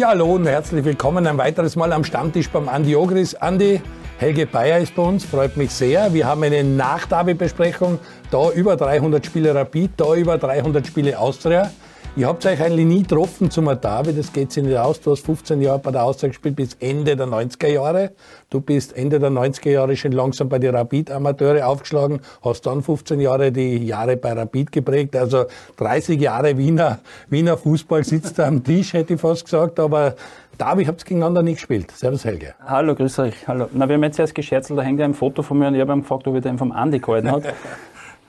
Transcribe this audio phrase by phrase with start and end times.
[0.00, 3.34] Ja, hallo und herzlich willkommen ein weiteres Mal am Stammtisch beim Andi Ogris.
[3.34, 3.82] Andi,
[4.16, 6.14] Helge Bayer ist bei uns, freut mich sehr.
[6.14, 7.98] Wir haben eine Nachdarbe-Besprechung.
[8.30, 11.70] Da über 300 Spiele Rapid, da über 300 Spiele Austria.
[12.16, 15.00] Ihr habt euch eigentlich nie getroffen zum Derby, das geht sich nicht aus.
[15.00, 18.10] Du hast 15 Jahre bei der Austria gespielt bis Ende der 90er Jahre.
[18.50, 23.20] Du bist Ende der 90er Jahre schon langsam bei den Rapid-Amateure aufgeschlagen, hast dann 15
[23.20, 25.14] Jahre die Jahre bei Rapid geprägt.
[25.14, 25.44] Also
[25.76, 26.98] 30 Jahre Wiener,
[27.28, 29.78] Wiener Fußball sitzt da am Tisch, hätte ich fast gesagt.
[29.78, 30.16] Aber
[30.58, 31.92] Derby habt ihr gegeneinander nicht gespielt.
[31.92, 32.54] Servus Helge.
[32.66, 33.46] Hallo, grüß euch.
[33.46, 33.68] Hallo.
[33.72, 35.80] Na, wir haben jetzt erst gescherzelt, da hängt ja ein Foto von mir und ich
[35.80, 37.44] habe ihn gefragt, ob er den vom Andi gehalten hat.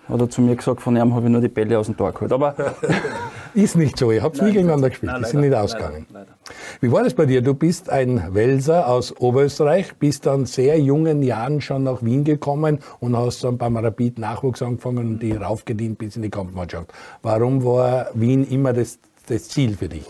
[0.07, 2.11] Hat er zu mir gesagt, von ihm habe ich nur die Bälle aus dem Tor
[2.11, 2.33] geholt.
[2.33, 2.53] Aber
[3.53, 6.05] ist nicht so, ihr habt nie gegeneinander gespielt, nein, die sind nicht ausgegangen.
[6.09, 6.37] Leider, leider.
[6.79, 7.41] Wie war das bei dir?
[7.41, 12.79] Du bist ein Welser aus Oberösterreich, bist dann sehr jungen Jahren schon nach Wien gekommen
[12.99, 16.93] und hast dann beim Rapid Nachwuchs angefangen und die raufgedient bis in die Kampfmannschaft.
[17.21, 20.05] Warum war Wien immer das, das Ziel für dich?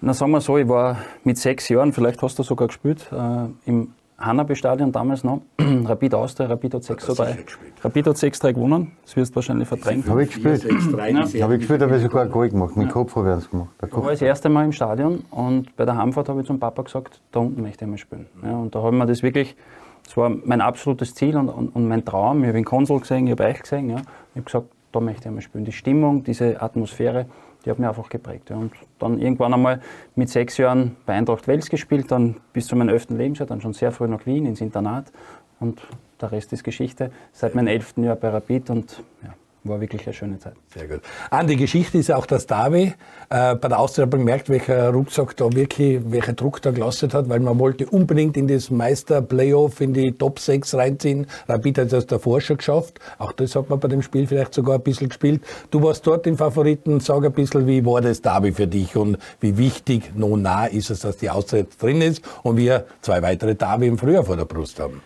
[0.00, 3.46] Na, sagen wir so, ich war mit sechs Jahren, vielleicht hast du sogar gespielt, äh,
[3.68, 7.38] im Hanabe-Stadion damals noch, Rapid Austria, Rapid hat 6 3.
[7.84, 10.08] Rapid hat 6-3 gewonnen, das wirst du wahrscheinlich verdrängt.
[10.08, 10.64] Habe ich gespielt.
[10.64, 11.42] Ja.
[11.42, 13.70] Habe ich gespielt, habe ich sogar ein Goal gemacht, mit Kopf habe ich es gemacht.
[13.86, 16.82] Ich war das erste Mal im Stadion und bei der Heimfahrt habe ich zum Papa
[16.82, 18.26] gesagt, da unten möchte ich mal spielen.
[18.42, 19.56] Ja, und da haben wir das wirklich,
[20.04, 22.40] das war mein absolutes Ziel und, und, und mein Traum.
[22.40, 23.88] Ich habe den Konsul gesehen, ich habe euch gesehen.
[23.88, 23.96] Ja.
[23.98, 25.64] Ich habe gesagt, da möchte ich mal spielen.
[25.64, 27.26] Die Stimmung, diese Atmosphäre,
[27.68, 28.48] die hat mich einfach geprägt.
[28.48, 28.56] Ja.
[28.56, 29.82] Und dann irgendwann einmal
[30.16, 33.74] mit sechs Jahren bei Eintracht Wels gespielt, dann bis zu meinem elften Lebensjahr, dann schon
[33.74, 35.12] sehr früh nach Wien ins Internat
[35.60, 35.82] und
[36.18, 37.10] der Rest ist Geschichte.
[37.32, 39.34] Seit meinem elften Jahr bei Rapid und ja,
[39.68, 40.54] war wirklich eine schöne Zeit.
[40.74, 41.00] Sehr gut.
[41.30, 42.94] An die Geschichte ist auch das Davi.
[43.30, 47.40] Äh, bei der Austria gemerkt, welcher Rucksack da wirklich, welcher Druck da gelastet hat, weil
[47.40, 51.26] man wollte unbedingt in das Meister-Playoff, in die Top 6 reinziehen.
[51.48, 53.00] Rapid hat das davor schon geschafft.
[53.18, 55.42] Auch das hat man bei dem Spiel vielleicht sogar ein bisschen gespielt.
[55.70, 57.00] Du warst dort im Favoriten.
[57.00, 60.90] Sag ein bisschen, wie war das Davi für dich und wie wichtig, no nah ist
[60.90, 64.44] es, dass die Austria drin ist und wir zwei weitere Davi im Frühjahr vor der
[64.44, 65.02] Brust haben.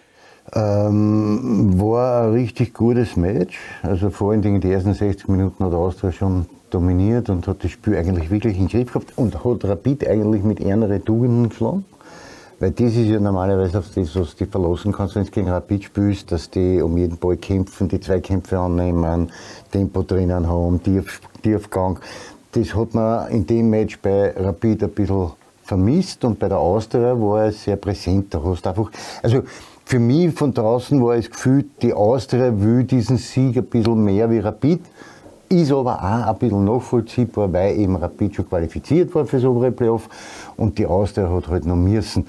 [0.55, 3.59] Ähm, war ein richtig gutes Match.
[3.83, 7.71] Also vor allen Dingen die ersten 60 Minuten hat Austria schon dominiert und hat das
[7.71, 11.85] Spiel eigentlich wirklich in den Griff gehabt und hat Rapid eigentlich mit ärmeren Tugenden geschlagen.
[12.61, 15.85] Weil das ist ja normalerweise auf das, was du verlassen kannst, wenn du gegen Rapid
[15.85, 19.33] spielst, dass die um jeden Ball kämpfen, die Zweikämpfe annehmen,
[19.71, 21.99] Tempo drinnen haben, Tief, Tiefgang.
[22.53, 25.33] Das hat man in dem Match bei Rapid ein bisschen
[25.65, 28.35] vermisst und bei der Austria war es sehr präsent.
[28.35, 28.91] Da hast einfach,
[29.23, 29.43] also
[29.85, 34.31] für mich von draußen war das Gefühl, die Austria will diesen Sieg ein bisschen mehr
[34.31, 34.81] wie Rapid.
[35.49, 39.71] Ist aber auch ein bisschen nachvollziehbar, weil eben Rapid schon qualifiziert war für das obere
[39.71, 40.09] Playoff
[40.57, 42.27] und die Austria hat halt noch müssen.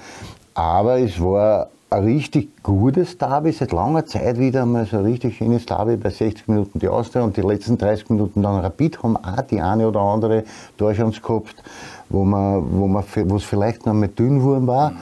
[0.52, 5.36] Aber es war ein richtig gutes Derby, seit langer Zeit wieder mal so ein richtig
[5.36, 9.16] schönes Derby bei 60 Minuten die Austria und die letzten 30 Minuten dann Rapid haben
[9.16, 10.44] auch die eine oder andere
[10.76, 11.54] Torchance gehabt,
[12.10, 14.90] wo es vielleicht noch mit dünn wurden war.
[14.90, 14.96] Mhm.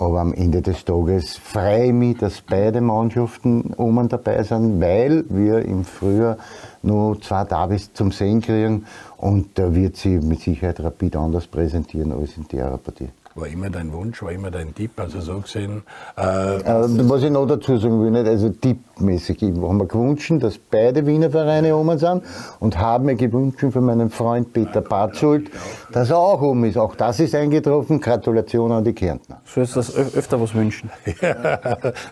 [0.00, 5.24] Aber am Ende des Tages freue ich mich, dass beide Mannschaften oben dabei sind, weil
[5.28, 6.38] wir im Frühjahr
[6.82, 8.86] noch zwei Davis zum Sehen kriegen
[9.18, 13.10] und da wird sie mit Sicherheit rapid anders präsentieren als in der Partie.
[13.36, 15.82] War immer dein Wunsch, war immer dein Tipp, also so gesehen.
[16.18, 20.32] Äh, äh, was ich noch dazu sagen will, nicht, also tippmäßig, ich habe mir gewünscht,
[20.40, 22.24] dass beide Wiener Vereine oben sind
[22.58, 25.48] und habe mir gewünscht für meinen Freund Peter Batzult,
[25.92, 26.76] dass er auch oben ist.
[26.76, 28.00] Auch das ist eingetroffen.
[28.00, 29.40] Gratulation an die Kärntner.
[29.44, 30.90] Sollst du das öfter was wünschen?
[31.04, 31.22] ich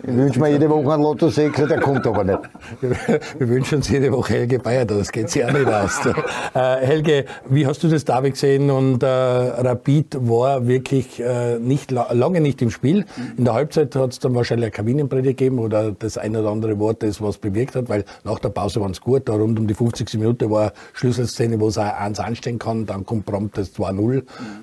[0.05, 2.41] wünsche mir jede Woche einen Lotto 6, der kommt aber nicht.
[2.81, 5.99] Wir wünschen uns jede Woche Helge Bayer, das geht sich auch nicht aus.
[6.55, 8.71] äh, Helge, wie hast du das David gesehen?
[8.71, 13.05] Und äh, Rapid war wirklich eigentlich äh, nicht, lange nicht im Spiel.
[13.37, 16.79] In der Halbzeit hat es dann wahrscheinlich eine Kabinenbrille gegeben oder das eine oder andere
[16.79, 19.29] Wort, das was bewirkt hat, weil nach der Pause waren es gut.
[19.29, 20.15] Da rund um die 50.
[20.15, 22.87] Minute war eine Schlüsselszene, wo es auch eins anstehen kann.
[22.87, 24.23] Dann kommt prompt das 2-0.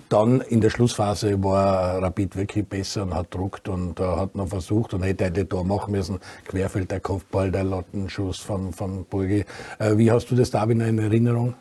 [0.09, 4.47] Dann in der Schlussphase war Rapid wirklich besser und hat druckt und äh, hat noch
[4.47, 6.19] versucht und hätte ein Tor machen müssen.
[6.47, 9.45] Querfeld der Kopfball, der Lattenschuss von, von Burgi.
[9.79, 11.55] Äh, wie hast du das da in Erinnerung?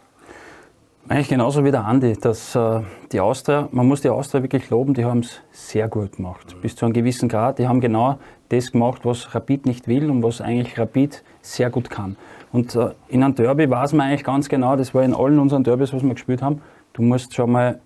[1.06, 2.81] Eigentlich genauso wie der Andi, dass äh,
[3.12, 6.56] die Austria, man muss die Austria wirklich loben, die haben es sehr gut gemacht.
[6.62, 7.59] Bis zu einem gewissen Grad.
[7.59, 8.19] Die haben genau
[8.49, 12.17] das gemacht, was Rapid nicht will und was eigentlich Rapid sehr gut kann.
[12.53, 15.62] Und äh, in einem Derby weiß man eigentlich ganz genau, das war in allen unseren
[15.62, 16.62] Derbys, was wir gespielt haben,
[16.95, 17.81] du musst schon mal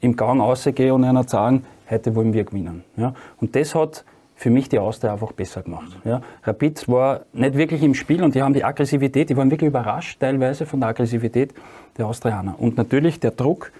[0.00, 2.84] im Gang rausgehen und einer sagen, heute wollen wir gewinnen.
[2.96, 3.12] Ja?
[3.40, 4.04] Und das hat
[4.42, 5.96] für mich die Austria einfach besser gemacht.
[6.04, 6.20] Ja.
[6.42, 10.18] Rapid war nicht wirklich im Spiel und die haben die Aggressivität, die waren wirklich überrascht
[10.18, 11.54] teilweise von der Aggressivität
[11.96, 12.56] der Austrianer.
[12.58, 13.70] Und natürlich der Druck,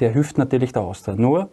[0.00, 1.16] der hilft natürlich der Austria.
[1.16, 1.50] Nur,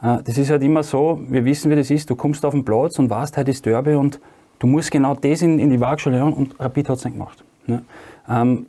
[0.00, 2.64] äh, das ist halt immer so, wir wissen, wie das ist, du kommst auf den
[2.64, 4.20] Platz und weißt, heute ist Derby und
[4.60, 7.42] du musst genau das in, in die Waagschale haben und Rapid hat es nicht gemacht.
[7.66, 7.82] Ja.
[8.30, 8.66] Ähm,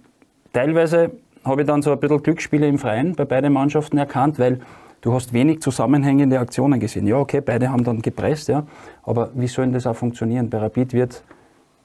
[0.54, 1.12] teilweise
[1.44, 4.62] habe ich dann so ein bisschen Glücksspiele im Freien bei beiden Mannschaften erkannt, weil
[5.06, 7.06] du hast wenig zusammenhängende Aktionen gesehen.
[7.06, 8.64] Ja, okay, beide haben dann gepresst, ja,
[9.04, 10.50] aber wie soll denn das auch funktionieren?
[10.50, 11.24] Bei Rapid wird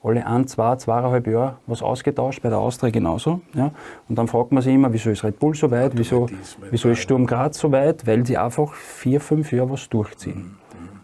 [0.03, 3.41] alle ein, zwei, zweieinhalb Jahre was ausgetauscht, bei der Austria genauso.
[3.53, 3.69] Ja.
[4.09, 6.25] Und dann fragt man sich immer, wieso ist Red Bull so weit, wieso,
[6.71, 10.57] wieso ist Sturm Graz so weit, weil die einfach vier, fünf Jahre was durchziehen.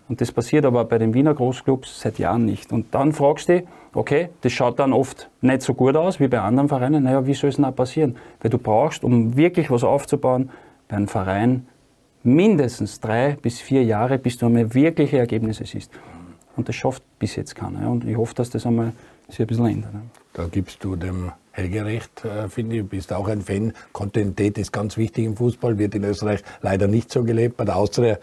[0.10, 2.72] Und das passiert aber bei den Wiener Großclubs seit Jahren nicht.
[2.72, 6.30] Und dann fragst du dich, okay, das schaut dann oft nicht so gut aus wie
[6.30, 7.04] bei anderen Vereinen.
[7.04, 8.16] Naja, wie soll es denn auch passieren?
[8.42, 10.50] Weil du brauchst, um wirklich was aufzubauen,
[10.88, 11.68] bei einem Verein
[12.28, 15.92] mindestens drei bis vier Jahre, bis du einmal wirkliche Ergebnisse siehst.
[16.56, 17.90] Und das schafft bis jetzt keiner.
[17.90, 18.92] Und ich hoffe, dass das einmal
[19.30, 19.92] sich ein bisschen ändert.
[20.34, 22.82] Da gibst du dem Helge recht, äh, finde ich.
[22.84, 23.74] Du bist auch ein Fan.
[23.94, 27.58] Kontinuität ist ganz wichtig im Fußball, wird in Österreich leider nicht so gelebt.
[27.58, 28.18] Bei der Austria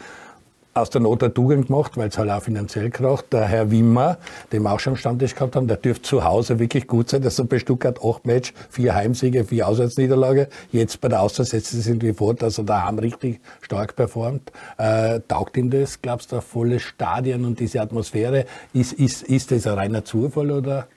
[0.75, 3.33] aus der Not der Tugend gemacht, weil es halt auch finanziell kracht.
[3.33, 4.19] Der Herr Wimmer,
[4.53, 7.23] den wir auch schon am Stammtisch gehabt haben, der dürfte zu Hause wirklich gut sein.
[7.23, 10.49] Das ist bei Stuttgart acht Match, vier Heimsiege, vier Auswärtsniederlage.
[10.73, 14.51] Jetzt bei der Austria setzt es irgendwie fort, dass er daheim richtig stark performt.
[14.77, 16.03] Äh, taugt ihm das?
[16.03, 18.45] Glaubst du, volle Stadien und diese Atmosphäre?
[18.73, 20.89] Ist, ist, ist das ein reiner Zufall oder?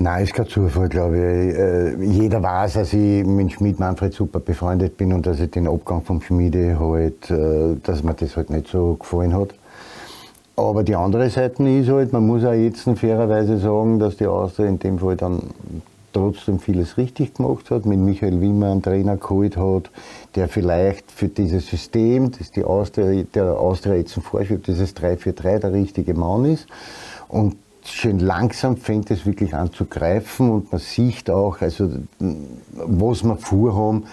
[0.00, 1.58] Nein, ist kein Zufall, glaube ich.
[1.58, 5.66] Äh, jeder weiß, dass ich mit Schmied Manfred super befreundet bin und dass ich den
[5.66, 9.54] Abgang vom Schmiede halt, äh, dass mir das halt nicht so gefallen hat.
[10.54, 14.66] Aber die andere Seite ist halt, man muss auch jetzt fairerweise sagen, dass die Austria
[14.66, 15.40] in dem Fall dann
[16.12, 19.90] trotzdem vieles richtig gemacht hat, mit Michael Wimmer einen Trainer geholt hat,
[20.36, 25.72] der vielleicht für dieses System, das die Austria, der Austria jetzt vorschreibt, dieses 3-4-3 der
[25.72, 26.66] richtige Mann ist.
[27.28, 27.56] Und
[27.88, 31.90] schön langsam fängt es wirklich an zu greifen und man sieht auch, also
[32.72, 34.04] was wir vorhaben,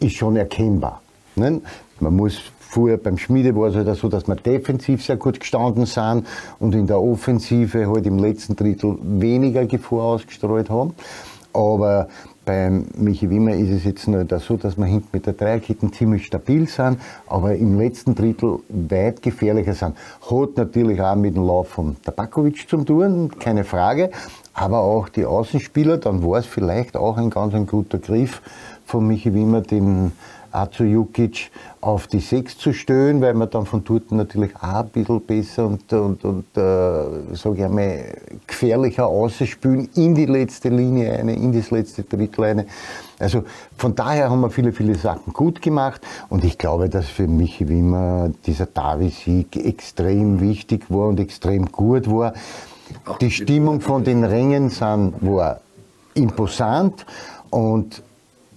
[0.00, 1.02] ist schon erkennbar.
[1.36, 1.60] Ne?
[2.00, 5.86] Man muss vorher beim Schmiede war es halt so, dass wir defensiv sehr gut gestanden
[5.86, 6.26] sind
[6.58, 10.94] und in der Offensive halt im letzten Drittel weniger Gefahr ausgestreut haben.
[11.52, 12.08] Aber
[12.44, 16.26] beim Michi Wimmer ist es jetzt nur so, dass wir hinten mit der Dreierkette ziemlich
[16.26, 19.96] stabil sind, aber im letzten Drittel weit gefährlicher sind.
[20.30, 24.10] Hat natürlich auch mit dem Lauf von Tabakovic zu tun, keine Frage,
[24.52, 28.40] aber auch die Außenspieler, dann war es vielleicht auch ein ganz ein guter Griff
[28.84, 30.12] von Michi Wimmer, den
[30.54, 34.88] Azu Jukic auf die Sechs zu stellen, weil man dann von dort natürlich auch ein
[34.88, 38.04] bisschen besser und, und, und äh, sage ich einmal,
[38.46, 42.66] gefährlicher ausspielen in die letzte Linie eine, in das letzte Drittel eine.
[43.18, 43.42] Also
[43.76, 47.68] von daher haben wir viele, viele Sachen gut gemacht und ich glaube, dass für mich
[47.68, 52.32] wie immer dieser Davi-Sieg extrem wichtig war und extrem gut war.
[53.20, 55.60] Die Stimmung von den Rängen sind, war
[56.14, 57.04] imposant
[57.50, 58.03] und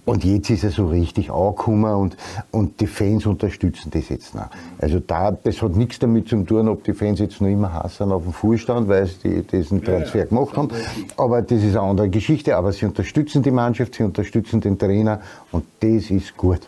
[0.08, 2.16] und jetzt ist er so richtig angekommen und,
[2.50, 4.48] und die Fans unterstützen das jetzt noch.
[4.78, 8.10] Also da, das hat nichts damit zu tun, ob die Fans jetzt noch immer hassen
[8.10, 10.70] auf dem Vorstand, weil sie diesen Transfer gemacht haben.
[11.18, 12.56] Aber das ist eine andere Geschichte.
[12.56, 15.20] Aber sie unterstützen die Mannschaft, sie unterstützen den Trainer
[15.52, 16.60] und das ist gut.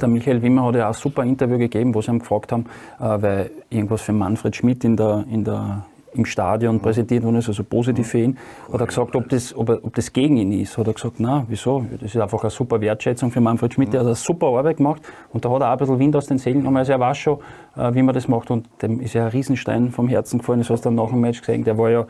[0.00, 2.64] Der Michael Wimmer hat ja auch ein super Interview gegeben, wo sie ihm gefragt haben,
[3.00, 5.84] äh, weil irgendwas für Manfred Schmidt in der, in der
[6.18, 8.38] im Stadion präsentiert worden ist, also positiv für ihn,
[8.72, 10.76] hat er gesagt, ob das, ob, ob das gegen ihn ist.
[10.76, 11.86] Hat er gesagt, na, wieso?
[11.92, 15.02] Das ist einfach eine super Wertschätzung für Manfred Schmidt, der hat eine super Arbeit gemacht
[15.32, 16.78] und da hat er auch ein bisschen Wind aus den Segeln genommen.
[16.78, 17.38] Also er weiß schon,
[17.76, 20.60] äh, wie man das macht und dem ist ja ein Riesenstein vom Herzen gefallen.
[20.60, 21.64] Das hast du dann nach dem Match gesehen.
[21.64, 22.06] Der war ja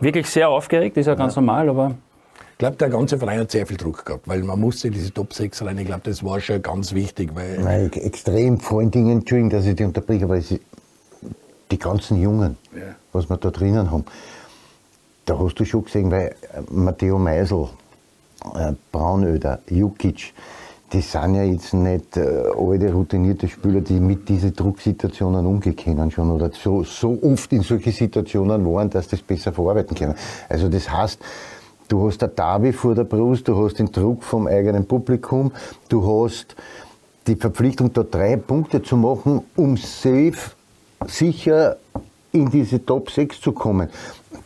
[0.00, 1.94] wirklich sehr aufgeregt, ist ja ganz normal, aber
[2.56, 5.34] ich glaube, der ganze Verein hat sehr viel Druck gehabt, weil man musste diese Top
[5.34, 5.76] 6 rein.
[5.76, 7.32] Ich glaube, das war schon ganz wichtig.
[7.34, 10.62] Weil Nein, extrem, vor allen Dingen, Entschuldigung, dass ich dich unterbreche, aber es ist
[11.70, 12.94] die ganzen Jungen, ja.
[13.12, 14.04] was wir da drinnen haben,
[15.24, 17.68] da hast du schon gesehen, weil äh, Matteo Meisel,
[18.54, 20.32] äh, Braunöder, Jukic,
[20.92, 26.10] die sind ja jetzt nicht äh, alte routinierte Spieler, die mit diesen Drucksituationen umgehen können
[26.12, 30.14] schon oder so, so oft in solche Situationen waren, dass das besser verarbeiten können.
[30.48, 31.18] Also das heißt,
[31.88, 35.50] du hast der Davi vor der Brust, du hast den Druck vom eigenen Publikum,
[35.88, 36.54] du hast
[37.26, 40.52] die Verpflichtung, da drei Punkte zu machen, um safe
[41.06, 41.76] sicher
[42.32, 43.88] in diese Top 6 zu kommen.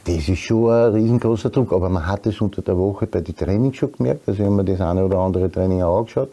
[0.05, 3.37] Das ist schon ein riesengroßer Druck, aber man hat es unter der Woche bei den
[3.37, 6.31] Trainings schon gemerkt, also ich habe mir das eine oder andere Training auch angeschaut,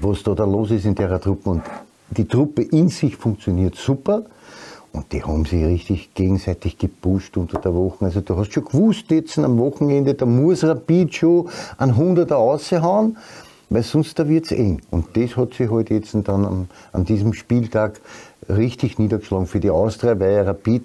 [0.00, 1.62] was da, da los ist in der Truppe und
[2.10, 4.24] die Truppe in sich funktioniert super
[4.92, 8.04] und die haben sich richtig gegenseitig gepusht unter der Woche.
[8.04, 11.48] Also du hast schon gewusst, jetzt am Wochenende, da muss Rapid schon
[11.78, 13.16] ein Hunderter raushauen
[13.70, 14.80] weil sonst da wird es eng.
[14.90, 18.00] Und das hat sich halt jetzt dann an, an diesem Spieltag
[18.48, 20.82] richtig niedergeschlagen für die Austria, weil Rapid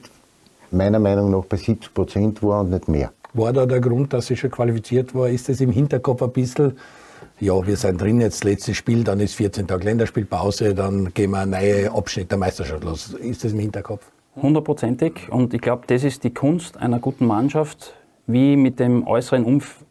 [0.72, 3.12] meiner Meinung nach bei 70 Prozent war und nicht mehr.
[3.34, 5.30] War da der Grund, dass sie schon qualifiziert war?
[5.30, 6.78] Ist das im Hinterkopf ein bisschen?
[7.40, 11.40] Ja, wir sind drin jetzt, letztes Spiel, dann ist 14 Tage Länderspielpause, dann gehen wir
[11.40, 13.14] einen neuen Abschnitt der Meisterschaft los.
[13.14, 14.04] Ist das im Hinterkopf?
[14.36, 15.30] Hundertprozentig.
[15.30, 17.94] Und ich glaube, das ist die Kunst einer guten Mannschaft,
[18.28, 19.86] wie mit dem äußeren Umfeld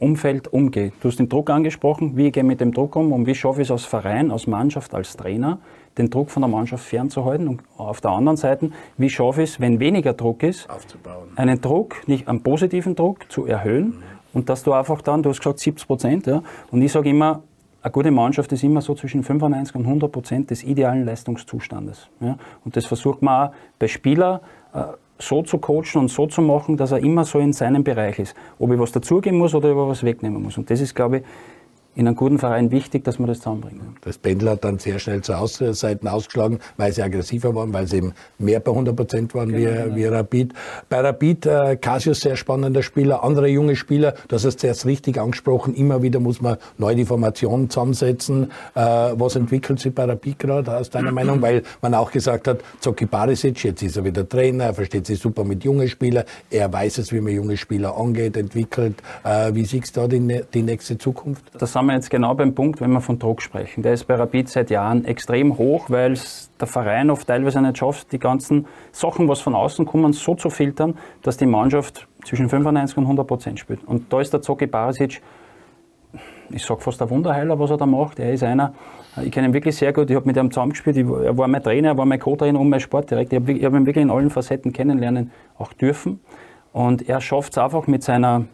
[0.00, 0.92] Umfeld umgehe.
[1.00, 3.62] Du hast den Druck angesprochen, wie ich gehe mit dem Druck um und wie schaffe
[3.62, 5.60] ich es als Verein, als Mannschaft, als Trainer,
[5.98, 9.60] den Druck von der Mannschaft fernzuhalten und auf der anderen Seite, wie schaffe ich es,
[9.60, 11.28] wenn weniger Druck ist, Aufzubauen.
[11.36, 15.38] einen Druck, nicht einen positiven Druck zu erhöhen und dass du einfach dann, du hast
[15.38, 17.42] gesagt 70 Prozent, ja, und ich sage immer,
[17.82, 22.08] eine gute Mannschaft ist immer so zwischen 95 und 100 Prozent des idealen Leistungszustandes.
[22.20, 22.36] Ja?
[22.64, 24.38] Und das versucht man auch bei Spielern
[24.72, 24.84] äh,
[25.18, 28.36] so zu coachen und so zu machen, dass er immer so in seinem Bereich ist.
[28.58, 30.58] Ob ich was dazugeben muss oder ob ich was wegnehmen muss.
[30.58, 31.24] Und das ist, glaube ich,
[31.94, 33.82] in einem guten Verein wichtig, dass man das zusammenbringt.
[34.00, 37.98] Das Pendel hat dann sehr schnell zu Außenseiten ausgeschlagen, weil sie aggressiver waren, weil sie
[37.98, 40.54] eben mehr bei 100 Prozent waren genau, wie, wie Rapid.
[40.88, 45.18] Bei Rapid, äh, Casius sehr spannender Spieler, andere junge Spieler, das hast du jetzt richtig
[45.18, 48.50] angesprochen, immer wieder muss man neu die Formationen zusammensetzen.
[48.74, 51.42] Äh, was entwickelt sich bei Rapid gerade aus deiner Meinung?
[51.42, 55.18] Weil man auch gesagt hat, Zoki Barisic, jetzt ist er wieder Trainer, er versteht sich
[55.18, 59.02] super mit jungen Spielern, er weiß es, wie man junge Spieler angeht, entwickelt.
[59.24, 61.44] Äh, wie siehst du da die, die nächste Zukunft?
[61.58, 63.82] Das sind wir jetzt genau beim Punkt, wenn wir von Druck sprechen.
[63.82, 67.78] Der ist bei Rapid seit Jahren extrem hoch, weil es der Verein oft teilweise nicht
[67.78, 72.48] schafft, die ganzen Sachen, was von außen kommen, so zu filtern, dass die Mannschaft zwischen
[72.48, 73.82] 95 und 100 Prozent spielt.
[73.84, 75.22] Und da ist der Zoki Barisic,
[76.50, 78.20] ich sage fast der Wunderheiler, was er da macht.
[78.20, 78.74] Er ist einer,
[79.20, 81.88] ich kenne ihn wirklich sehr gut, ich habe mit ihm zusammengespielt, er war mein Trainer,
[81.88, 83.38] er war mein Co-Trainer und mein Sportdirektor.
[83.38, 86.20] Ich habe hab ihn wirklich in allen Facetten kennenlernen auch dürfen.
[86.72, 88.44] Und er schafft es einfach mit seiner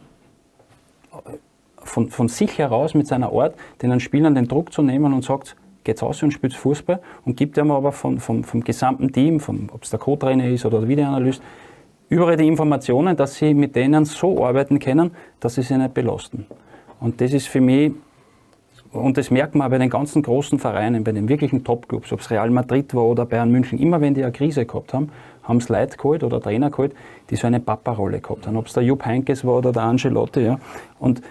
[1.88, 5.56] von, von sich heraus mit seiner Art, den Spielern den Druck zu nehmen und sagt,
[5.84, 9.40] geht's aus und spielt Fußball und gibt ihm aber von, vom, vom gesamten Team,
[9.72, 11.42] ob es der Co-Trainer ist oder der Videoanalyst,
[12.08, 16.46] überall die Informationen, dass sie mit denen so arbeiten können, dass sie sie nicht belasten.
[17.00, 17.92] Und das ist für mich,
[18.92, 22.30] und das merkt man bei den ganzen großen Vereinen, bei den wirklichen Top-Clubs, ob es
[22.30, 25.10] Real Madrid war oder Bayern München, immer wenn die eine Krise gehabt haben,
[25.42, 26.94] haben es Leute geholt oder Trainer geholt,
[27.30, 28.56] die so eine Papa-Rolle gehabt haben.
[28.56, 30.40] Ob es der Jupp Heynckes war oder der Angelotti.
[30.40, 30.60] Ja.
[30.98, 31.22] Und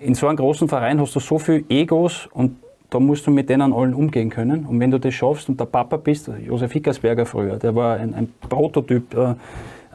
[0.00, 2.56] in so einem großen Verein hast du so viele Egos und
[2.88, 4.66] da musst du mit denen allen umgehen können.
[4.66, 8.14] Und wenn du das schaffst und der Papa bist, Josef Hickersberger früher, der war ein,
[8.14, 9.34] ein Prototyp äh,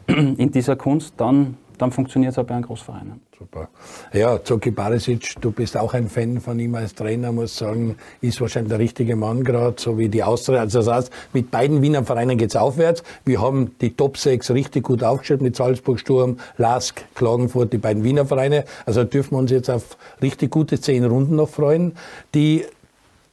[0.14, 3.20] in dieser Kunst, dann dann funktioniert es auch bei einem Großverein.
[3.38, 3.70] Super.
[4.14, 8.40] Ja, Zoki Barisic, du bist auch ein Fan von ihm als Trainer, muss sagen, ist
[8.40, 10.62] wahrscheinlich der richtige Mann gerade, so wie die Austria.
[10.62, 13.04] Also das heißt, mit beiden Wiener Vereinen geht es aufwärts.
[13.26, 18.04] Wir haben die Top 6 richtig gut aufgestellt mit Salzburg, Sturm, Lask, Klagenfurt, die beiden
[18.04, 18.64] Wiener Vereine.
[18.86, 21.94] Also dürfen wir uns jetzt auf richtig gute zehn Runden noch freuen.
[22.34, 22.66] Die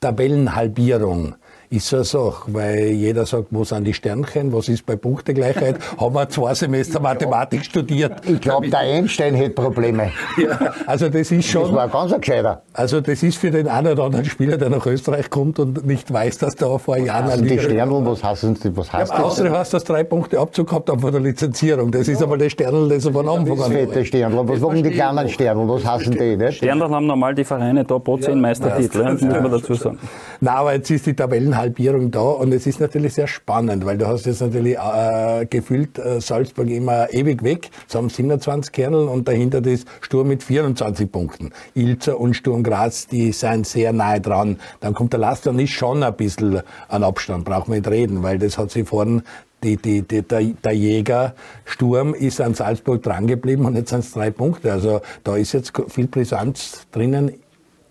[0.00, 1.36] Tabellenhalbierung
[1.72, 5.76] ist so eine Sache, weil jeder sagt, wo sind die Sternchen, was ist bei Punktegleichheit?
[5.98, 8.20] Haben wir zwei Semester Mathematik studiert.
[8.26, 10.12] Ich glaube, der Einstein hätte Probleme.
[10.36, 11.62] Ja, also das ist schon.
[11.62, 12.62] Das war ganz ein gescheiter.
[12.74, 16.10] Also das ist für den einen oder anderen Spieler, der nach Österreich kommt und nicht
[16.10, 19.26] weiß, dass da vor Jahren was die Sternl, was heißt, was heißt ja, das?
[19.26, 21.90] Außerdem hast du das drei Punkte Abzug gehabt haben von der Lizenzierung.
[21.90, 24.48] Das ist aber der Sternl, das er von Anfang an Fette Sternl.
[24.48, 25.68] Was machen die kleinen Sternl?
[25.68, 26.36] Was heißen die?
[26.36, 26.56] Nicht?
[26.56, 29.98] Sternl haben normal die Vereine da pro 10 Meistertitel, ja, muss man dazu sagen.
[30.40, 33.98] Nein, aber jetzt ist die Tabellen Halbierung da und es ist natürlich sehr spannend, weil
[33.98, 37.70] du hast jetzt natürlich äh, gefühlt äh, Salzburg immer ewig weg.
[37.86, 41.50] Sie haben 27 Kernel und dahinter das Sturm mit 24 Punkten.
[41.74, 44.58] Ilzer und Sturm Graz, die sind sehr nahe dran.
[44.80, 48.38] Dann kommt der Lastern ist schon ein bisschen an Abstand, brauchen wir nicht reden, weil
[48.38, 49.22] das hat sich vorhin
[49.62, 54.12] die, die, die, der, der Jäger Sturm ist an Salzburg drangeblieben und jetzt sind es
[54.12, 54.72] drei Punkte.
[54.72, 57.32] Also da ist jetzt viel Brisanz drinnen,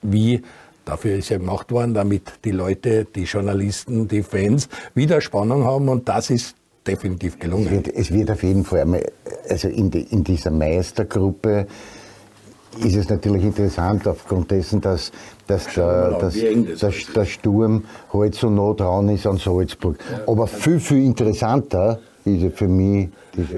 [0.01, 0.41] wie
[0.83, 5.89] Dafür ist ja gemacht worden, damit die Leute, die Journalisten, die Fans wieder Spannung haben
[5.89, 6.55] und das ist
[6.87, 7.67] definitiv gelungen.
[7.67, 9.11] Es wird, es wird auf jeden Fall, einmal,
[9.47, 11.67] also in, die, in dieser Meistergruppe
[12.79, 15.11] ist es natürlich interessant aufgrund dessen, dass,
[15.47, 16.35] dass, der, dass,
[16.79, 19.97] dass der Sturm halt so nah dran ist an Salzburg.
[20.27, 23.09] Aber viel, viel interessanter ist es für mich.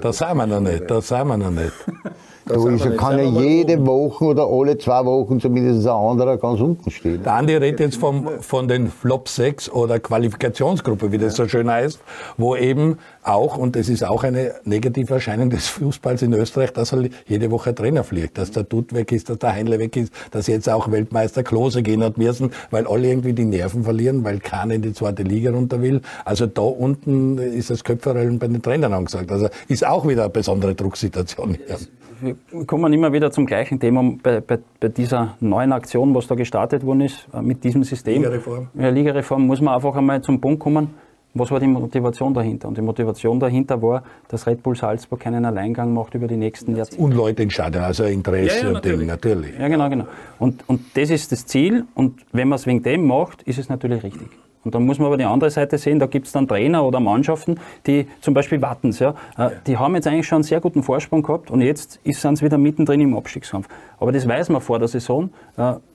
[0.01, 1.74] Da sind wir noch nicht, da sind wir noch nicht.
[2.46, 6.91] Da ist, kann ja jede Woche oder alle zwei Wochen zumindest ein anderer ganz unten
[6.91, 7.24] stehen.
[7.24, 11.72] Der Andi redet jetzt vom, von den Flop 6 oder Qualifikationsgruppe, wie das so schön
[11.72, 12.01] heißt,
[12.38, 16.92] wo eben auch, und das ist auch eine negative Erscheinung des Fußballs in Österreich, dass
[16.92, 20.13] halt jede Woche Trainer fliegt, dass der Dutt weg ist, dass der Heinle weg ist,
[20.32, 24.39] dass jetzt auch Weltmeister Klose gehen hat müssen, weil alle irgendwie die Nerven verlieren, weil
[24.39, 26.01] keiner in die zweite Liga runter will.
[26.25, 29.32] Also da unten ist das Köpfereln bei den Trainern angesagt.
[29.32, 31.58] Also ist auch wieder eine besondere Drucksituation.
[31.68, 31.77] Ja
[32.24, 36.36] wir kommen immer wieder zum gleichen Thema bei, bei, bei, dieser neuen Aktion, was da
[36.36, 38.22] gestartet worden ist, äh, mit diesem System.
[38.22, 38.70] Ligareform.
[38.75, 40.89] Ja, Ligareform muss man einfach einmal zum Punkt kommen.
[41.35, 42.67] Was war die Motivation dahinter?
[42.67, 46.75] Und die Motivation dahinter war, dass Red Bull Salzburg keinen Alleingang macht über die nächsten
[46.75, 47.03] Jahrzehnte.
[47.03, 48.93] Und Leute entscheiden, also Interesse ja, ja, natürlich.
[48.93, 49.59] und Ding, natürlich.
[49.59, 50.05] Ja, genau, genau.
[50.37, 51.85] Und, und das ist das Ziel.
[51.95, 54.29] Und wenn man es wegen dem macht, ist es natürlich richtig.
[54.63, 56.99] Und dann muss man aber die andere Seite sehen, da gibt es dann Trainer oder
[56.99, 60.83] Mannschaften, die zum Beispiel Wattens, ja, ja, die haben jetzt eigentlich schon einen sehr guten
[60.83, 63.67] Vorsprung gehabt und jetzt sind sie wieder mittendrin im Abstiegskampf.
[63.99, 65.31] Aber das weiß man vor der Saison,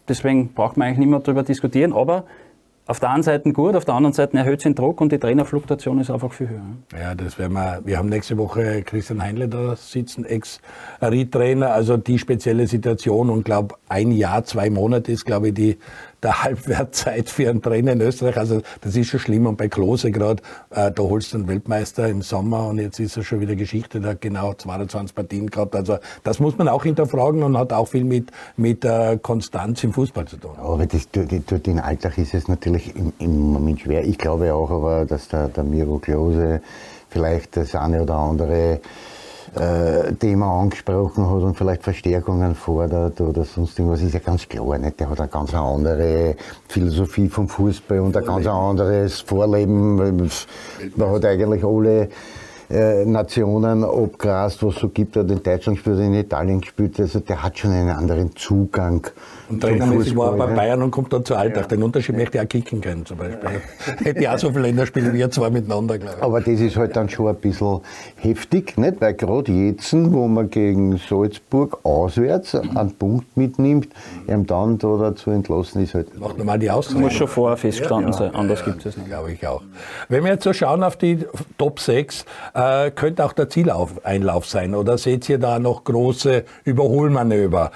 [0.06, 2.24] deswegen braucht man eigentlich nicht mehr darüber diskutieren, aber
[2.88, 6.00] auf der einen Seite gut, auf der anderen Seite erhöht sich Druck und die Trainerfluktuation
[6.00, 6.62] ist einfach viel höher.
[6.98, 7.82] Ja, das werden wir.
[7.84, 11.70] Wir haben nächste Woche Christian Heinle da sitzen, Ex-Ried-Trainer.
[11.70, 15.78] Also die spezielle Situation und glaube ein Jahr, zwei Monate ist, glaube ich, die
[16.22, 18.36] der Halbwertzeit für einen Trainer in Österreich.
[18.36, 19.46] Also das ist schon schlimm.
[19.46, 23.16] Und bei Klose gerade, äh, da holst du einen Weltmeister im Sommer und jetzt ist
[23.16, 25.74] er schon wieder Geschichte, da genau 22 Partien gehabt.
[25.76, 29.92] Also das muss man auch hinterfragen und hat auch viel mit, mit äh, Konstanz im
[29.92, 30.52] Fußball zu tun.
[30.58, 34.04] Aber das, durch den Alltag ist es natürlich im, im Moment schwer.
[34.04, 36.60] Ich glaube auch aber, dass der, der Miro Klose
[37.10, 38.80] vielleicht das eine oder andere
[39.54, 44.78] äh, Thema angesprochen hat und vielleicht Verstärkungen fordert oder sonst irgendwas, ist ja ganz klar.
[44.78, 45.00] Nicht?
[45.00, 46.36] Der hat eine ganz andere
[46.68, 49.96] Philosophie vom Fußball und ein ganz anderes Vorleben.
[50.96, 52.08] Man hat eigentlich alle
[52.70, 55.16] äh, Nationen abgrast, was es so gibt.
[55.16, 57.00] Er hat in Deutschland gespielt, in Italien gespielt.
[57.00, 59.06] Also der hat schon einen anderen Zugang.
[59.48, 61.62] Und trainermäßig war er bei Bayern und kommt dann zu Alltag.
[61.62, 61.68] Ja.
[61.68, 63.48] Den Unterschied möchte ich auch kicken können zum Beispiel.
[63.48, 63.92] Ja.
[64.04, 66.22] Hätte ich auch so viele Länderspiele wie zwei miteinander, glaube ich.
[66.22, 67.80] Aber das ist halt dann schon ein bisschen
[68.16, 69.00] heftig, nicht?
[69.00, 73.88] weil gerade jetzt, wo man gegen Salzburg auswärts einen Punkt mitnimmt,
[74.26, 76.18] ihm dann da dazu entlassen ist halt...
[76.18, 77.00] Macht normal die Ausrede.
[77.00, 79.08] Muss schon vorher festgestanden ja, sein, anders gibt es nicht.
[79.08, 79.62] Glaube ich auch.
[80.08, 81.24] Wenn wir jetzt so schauen auf die
[81.56, 82.24] Top 6,
[82.54, 84.74] äh, könnte auch der Zieleinlauf sein.
[84.74, 87.70] Oder seht ihr da noch große Überholmanöver?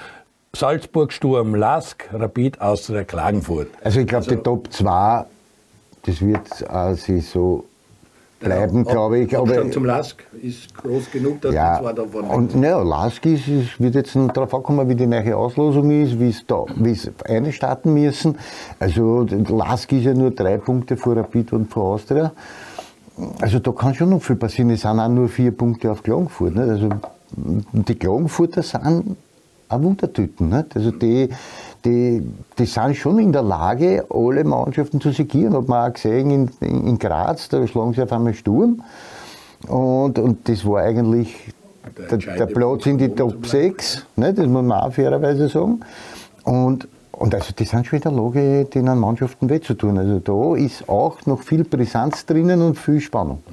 [0.55, 3.69] Salzburg, Sturm, Lask, Rapid, Austria, Klagenfurt.
[3.83, 5.25] Also ich glaube, also, die Top 2,
[6.05, 7.65] das wird also so
[8.39, 9.35] bleiben, ja, glaube ich.
[9.35, 13.25] Aber zum Lask ist groß genug, dass ja, die zwei da vorne Und naja, Lask
[13.25, 16.65] ist, ist, wird jetzt noch darauf ankommen, wie die neue Auslosung ist, wie es da,
[16.75, 18.37] wie es eine starten müssen.
[18.79, 22.31] Also Lask ist ja nur drei Punkte vor Rapid und vor Austria.
[23.41, 24.69] Also da kann schon noch viel passieren.
[24.69, 26.55] Es sind auch nur vier Punkte auf Klagenfurt.
[26.55, 26.69] Nicht?
[26.69, 26.89] Also
[27.71, 29.17] die Klagenfurter sind
[29.75, 30.49] auch Wundertüten.
[30.49, 30.75] Nicht?
[30.75, 31.29] Also die,
[31.85, 32.21] die,
[32.57, 35.55] die sind schon in der Lage, alle Mannschaften zu segieren.
[35.55, 38.81] Hat man auch gesehen in, in, in Graz, da schlagen sie auf einmal Sturm.
[39.67, 41.35] Und, und das war eigentlich
[42.09, 44.37] der, der Platz in die Top 6, nicht?
[44.37, 45.81] das muss man auch fairerweise sagen.
[46.43, 49.99] Und und also die sind schon in der Lage, den Mannschaften weh zu tun.
[49.99, 53.43] Also da ist auch noch viel Brisanz drinnen und viel Spannung.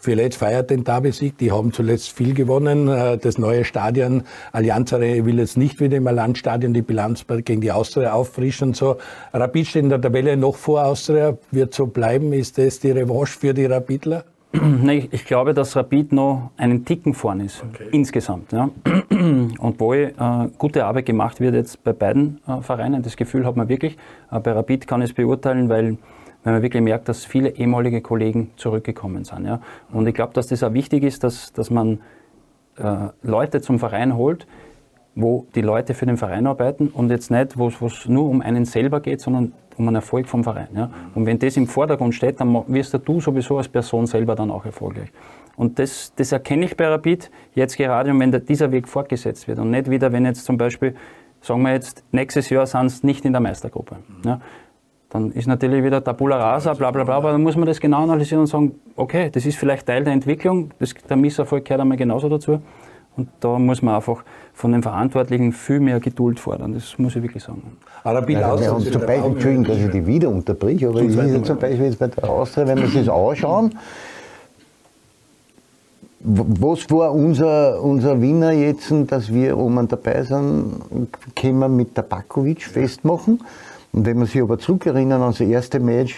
[0.00, 1.36] Vielleicht feiert den Derby-Sieg.
[1.36, 2.86] Die haben zuletzt viel gewonnen.
[2.86, 7.60] Äh, das neue Stadion Allianz Arena will jetzt nicht wieder im Landstadion die Bilanz gegen
[7.60, 8.72] die Austria auffrischen.
[8.72, 8.98] So
[9.32, 11.36] Rapid steht in der Tabelle noch vor Austria.
[11.50, 12.32] Wird so bleiben.
[12.32, 14.24] Ist das die Revanche für die Rapidler?
[14.52, 17.88] Nein, ich glaube, dass Rapid noch einen Ticken vorn ist, okay.
[17.92, 18.52] insgesamt.
[18.52, 18.70] Ja.
[19.10, 20.12] Und wo äh,
[20.56, 23.98] gute Arbeit gemacht wird jetzt bei beiden äh, Vereinen, das Gefühl hat man wirklich.
[24.30, 25.98] Äh, bei Rapid kann ich es beurteilen, weil,
[26.44, 29.44] weil man wirklich merkt, dass viele ehemalige Kollegen zurückgekommen sind.
[29.44, 29.60] Ja.
[29.92, 32.00] Und ich glaube, dass das auch wichtig ist, dass, dass man
[32.78, 34.46] äh, Leute zum Verein holt,
[35.20, 38.64] wo die Leute für den Verein arbeiten und jetzt nicht, wo es nur um einen
[38.64, 40.68] selber geht, sondern um einen Erfolg vom Verein.
[40.74, 40.90] Ja?
[41.14, 44.64] Und wenn das im Vordergrund steht, dann wirst du sowieso als Person selber dann auch
[44.64, 45.10] erfolgreich.
[45.56, 49.72] Und das, das erkenne ich bei Rapid jetzt gerade, wenn dieser Weg fortgesetzt wird und
[49.72, 50.94] nicht wieder, wenn jetzt zum Beispiel,
[51.40, 53.96] sagen wir jetzt, nächstes Jahr sind es nicht in der Meistergruppe.
[54.24, 54.40] Ja?
[55.08, 58.04] Dann ist natürlich wieder Tabula Rasa, bla bla bla, aber dann muss man das genau
[58.04, 61.98] analysieren und sagen, okay, das ist vielleicht Teil der Entwicklung, das, der Misserfolg gehört einmal
[61.98, 62.60] genauso dazu.
[63.18, 64.22] Und da muss man einfach
[64.54, 66.72] von den Verantwortlichen viel mehr Geduld fordern.
[66.72, 67.62] Das muss ich wirklich sagen.
[68.04, 71.46] Rapid ja, wir haben zum Beispiel, Entschuldigung, dass ich die wieder unterbreche, aber ich ist
[71.46, 73.76] zum Beispiel jetzt bei der Austria, wenn wir sich das anschauen,
[76.20, 80.80] was war unser, unser Winner jetzt, dass wir oben dabei sind,
[81.34, 83.40] können wir mit der Bakovic festmachen.
[83.92, 86.16] Und wenn wir sich aber zurückerinnern an das erste Match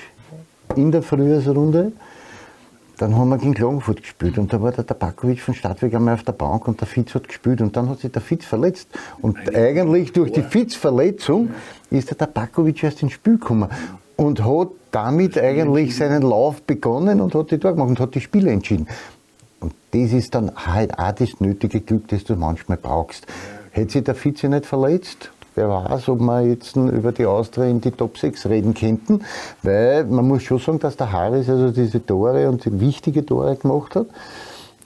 [0.76, 1.92] in der Frühjahrsrunde,
[3.00, 6.22] dann haben wir gegen Klagenfurt gespielt und da war der Tabakovic von Stadtweg einmal auf
[6.22, 8.88] der Bank und der Fitz hat gespielt und dann hat sich der Fitz verletzt.
[9.22, 11.48] Und eigentlich durch die Fitz-Verletzung
[11.90, 13.70] ist der Tabakovic erst ins Spiel gekommen
[14.16, 18.20] und hat damit eigentlich seinen Lauf begonnen und hat die Tor gemacht und hat die
[18.20, 18.86] Spiele entschieden.
[19.60, 23.26] Und das ist dann halt auch das nötige Glück, das du manchmal brauchst.
[23.70, 27.80] Hätte sich der Fitz nicht verletzt, wer weiß, ob wir jetzt über die Austria in
[27.80, 29.22] die Top 6 reden könnten,
[29.62, 33.56] weil man muss schon sagen, dass der Harris also diese Tore und die wichtige Tore
[33.56, 34.06] gemacht hat.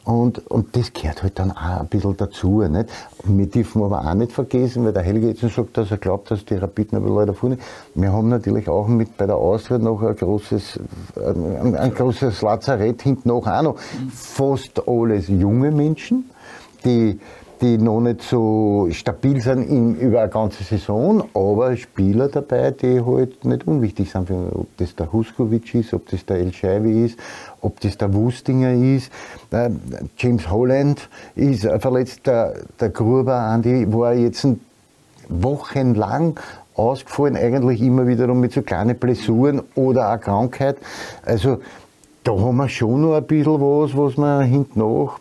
[0.05, 2.61] Und, und das gehört halt dann auch ein bisschen dazu.
[2.63, 2.91] Nicht?
[3.25, 6.45] Wir dürfen aber auch nicht vergessen, weil der Helge jetzt sagt, dass er glaubt, dass
[6.45, 7.57] die Rapiden aber Leute vorne.
[7.95, 10.79] Wir haben natürlich auch mit bei der Austria noch ein großes,
[11.17, 13.79] ein, ein großes Lazarett hinten auch noch.
[14.13, 16.29] Fast alles junge Menschen,
[16.85, 17.19] die
[17.61, 23.01] die noch nicht so stabil sind in, über eine ganze Saison, aber Spieler dabei, die
[23.01, 24.31] halt nicht unwichtig sind.
[24.31, 27.19] Ob das der Huskovic ist, ob das der El Shaiwi ist,
[27.61, 29.11] ob das der Wustinger ist.
[29.51, 29.71] Äh,
[30.19, 34.47] James Holland ist verletzt, der, der Gruber Andi war jetzt
[35.29, 36.39] wochenlang
[36.75, 40.77] ausgefallen, eigentlich immer wiederum mit so kleinen Blessuren oder eine Krankheit.
[41.25, 41.59] Also
[42.25, 45.19] da haben wir schon noch ein bisschen was, was wir hinten nach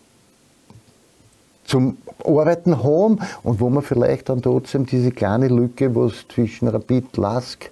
[1.73, 7.17] zum Arbeiten haben und wo man vielleicht dann trotzdem diese kleine Lücke, was zwischen Rapid,
[7.17, 7.71] Lask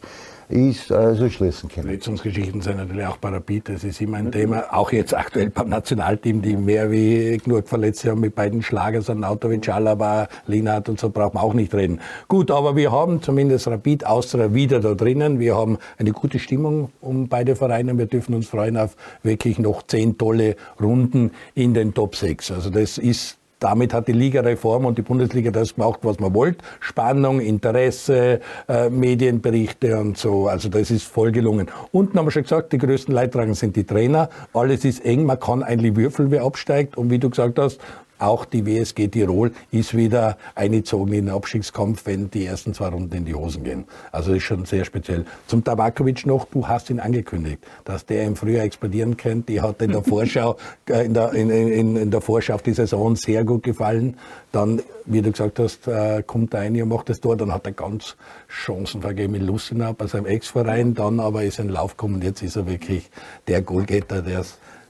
[0.50, 1.86] ist, also schließen können.
[1.86, 4.64] Verletzungsgeschichten sind natürlich auch bei Rapid, das ist immer ein Thema.
[4.74, 9.24] Auch jetzt aktuell beim Nationalteam, die mehr wie genug Verletzte haben mit beiden Schlagern, sind
[9.24, 12.02] Autovic, Alaba, Linat und so braucht man auch nicht reden.
[12.28, 15.40] Gut, aber wir haben zumindest Rapid Austria wieder da drinnen.
[15.40, 17.96] Wir haben eine gute Stimmung um beide Vereine.
[18.00, 22.50] Wir dürfen uns freuen auf wirklich noch zehn tolle Runden in den Top 6.
[22.50, 26.58] Also das ist damit hat die Ligareform und die Bundesliga das gemacht, was man wollte.
[26.80, 30.48] Spannung, Interesse, äh, Medienberichte und so.
[30.48, 31.68] Also das ist voll gelungen.
[31.92, 34.30] Unten haben wir schon gesagt, die größten Leidtragenden sind die Trainer.
[34.54, 36.98] Alles ist eng, man kann eigentlich würfeln, wer absteigt.
[36.98, 37.80] Und wie du gesagt hast,
[38.22, 43.16] auch die WSG Tirol ist wieder eingezogen in den Abstiegskampf, wenn die ersten zwei Runden
[43.16, 43.86] in die Hosen gehen.
[44.12, 45.26] Also das ist schon sehr speziell.
[45.48, 49.54] Zum Tabakovic noch, du hast ihn angekündigt, dass der im Frühjahr explodieren könnte.
[49.54, 50.58] Die hat in der Vorschau,
[50.88, 54.18] äh, in der, in, in, in der Vorschau auf die Saison sehr gut gefallen.
[54.52, 57.38] Dann, wie du gesagt hast, äh, kommt er ein und macht das Tor.
[57.38, 58.16] Dann hat er ganz
[58.50, 60.94] Chancen vergeben mit Lucinau bei seinem Ex-Verein.
[60.94, 62.22] Dann aber ist ein Lauf gekommen.
[62.22, 63.10] Jetzt ist er wirklich
[63.48, 64.46] der Goalgetter, der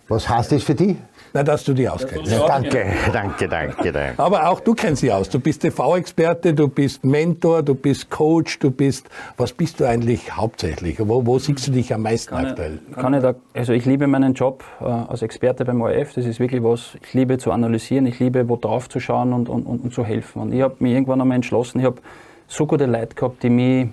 [0.07, 0.97] Was heißt das für dich?
[1.33, 2.29] Na, dass du die auskennst.
[2.29, 4.21] Ja, danke, danke, danke, danke.
[4.21, 5.29] Aber auch du kennst sie aus.
[5.29, 10.35] Du bist TV-Experte, du bist Mentor, du bist Coach, du bist, was bist du eigentlich
[10.35, 10.97] hauptsächlich?
[10.99, 12.79] Wo, wo siehst du dich am meisten kann aktuell?
[12.89, 16.13] Ich, kann ich da, also ich liebe meinen Job äh, als Experte beim ORF.
[16.13, 19.47] Das ist wirklich was, ich liebe zu analysieren, ich liebe, wo drauf zu schauen und,
[19.47, 20.41] und, und, und zu helfen.
[20.41, 22.01] Und ich habe mich irgendwann einmal entschlossen, ich habe
[22.47, 23.87] so gute Leute gehabt, die mich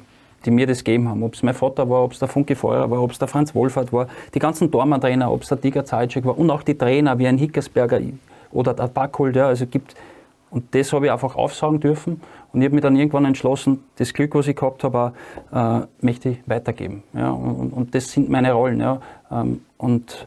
[0.45, 1.23] die mir das gegeben haben.
[1.23, 3.55] Ob es mein Vater war, ob es der Funke Feuer war, ob es der Franz
[3.55, 7.19] Wohlfahrt war, die ganzen Dormann-Trainer, ob es der Tiger Zaitschek war und auch die Trainer
[7.19, 8.01] wie ein Hickersberger
[8.53, 9.37] oder der Backhold.
[9.37, 9.95] Ja, also gibt,
[10.51, 12.21] und das habe ich einfach aufsagen dürfen.
[12.53, 15.13] Und ich habe mich dann irgendwann entschlossen, das Glück, was ich gehabt habe,
[15.53, 17.03] äh, möchte ich weitergeben.
[17.13, 18.81] Ja, und, und, das sind meine Rollen.
[18.81, 20.27] Ja, ähm, und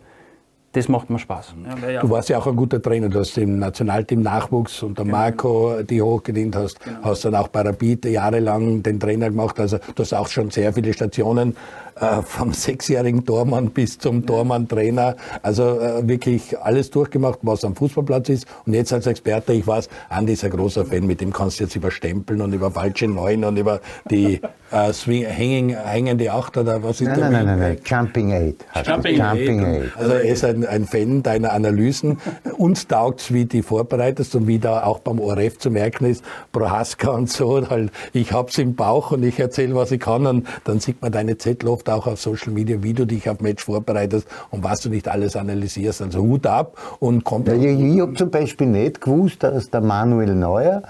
[0.73, 1.53] das macht mir Spaß.
[1.91, 3.09] Ja, du warst ja auch ein guter Trainer.
[3.09, 5.17] Du hast im Nationalteam Nachwuchs unter genau.
[5.17, 6.79] Marco die hochgedient hast.
[6.79, 6.99] Genau.
[7.03, 9.59] Hast dann auch bei Rapid jahrelang den Trainer gemacht.
[9.59, 11.57] Also du hast auch schon sehr viele Stationen
[12.01, 15.15] äh, vom sechsjährigen Tormann bis zum Tormann-Trainer.
[15.43, 18.47] Also äh, wirklich alles durchgemacht, was am Fußballplatz ist.
[18.65, 21.65] Und jetzt als Experte, ich weiß, Andi ist ein großer Fan, mit dem kannst du
[21.65, 26.57] jetzt über Stempeln und über falsche Neun und über die äh, swing, hanging, hängende Acht
[26.57, 28.65] oder was ist nein, nein, nein, nein, nein, Jumping Eight.
[28.83, 29.97] Jumping, Jumping Eight.
[29.97, 32.17] Also er ist ein, ein Fan deiner Analysen.
[32.57, 37.11] Uns taugt's, wie die vorbereitest und wie da auch beim ORF zu merken ist, Prohaska
[37.11, 40.79] und so, halt, ich hab's im Bauch und ich erzähle, was ich kann und dann
[40.79, 44.27] sieht man deine Zettel oft auch auf Social Media, wie du dich auf Match vorbereitest
[44.49, 46.01] und was du nicht alles analysierst.
[46.01, 47.47] Also Hut ab und kommt.
[47.47, 50.83] Ja, ich habe zum Beispiel nicht gewusst, dass der Manuel Neuer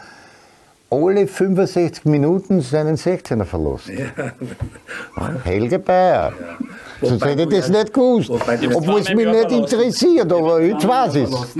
[0.90, 3.98] alle 65 Minuten seinen 16er verlassen.
[3.98, 5.36] Ja.
[5.44, 6.34] Helge Bayer.
[6.40, 6.58] Ja.
[7.02, 8.30] Sonst hätte ich das nicht gewusst.
[8.30, 11.56] Obwohl es mich nicht interessiert, aber jetzt weiß ich es.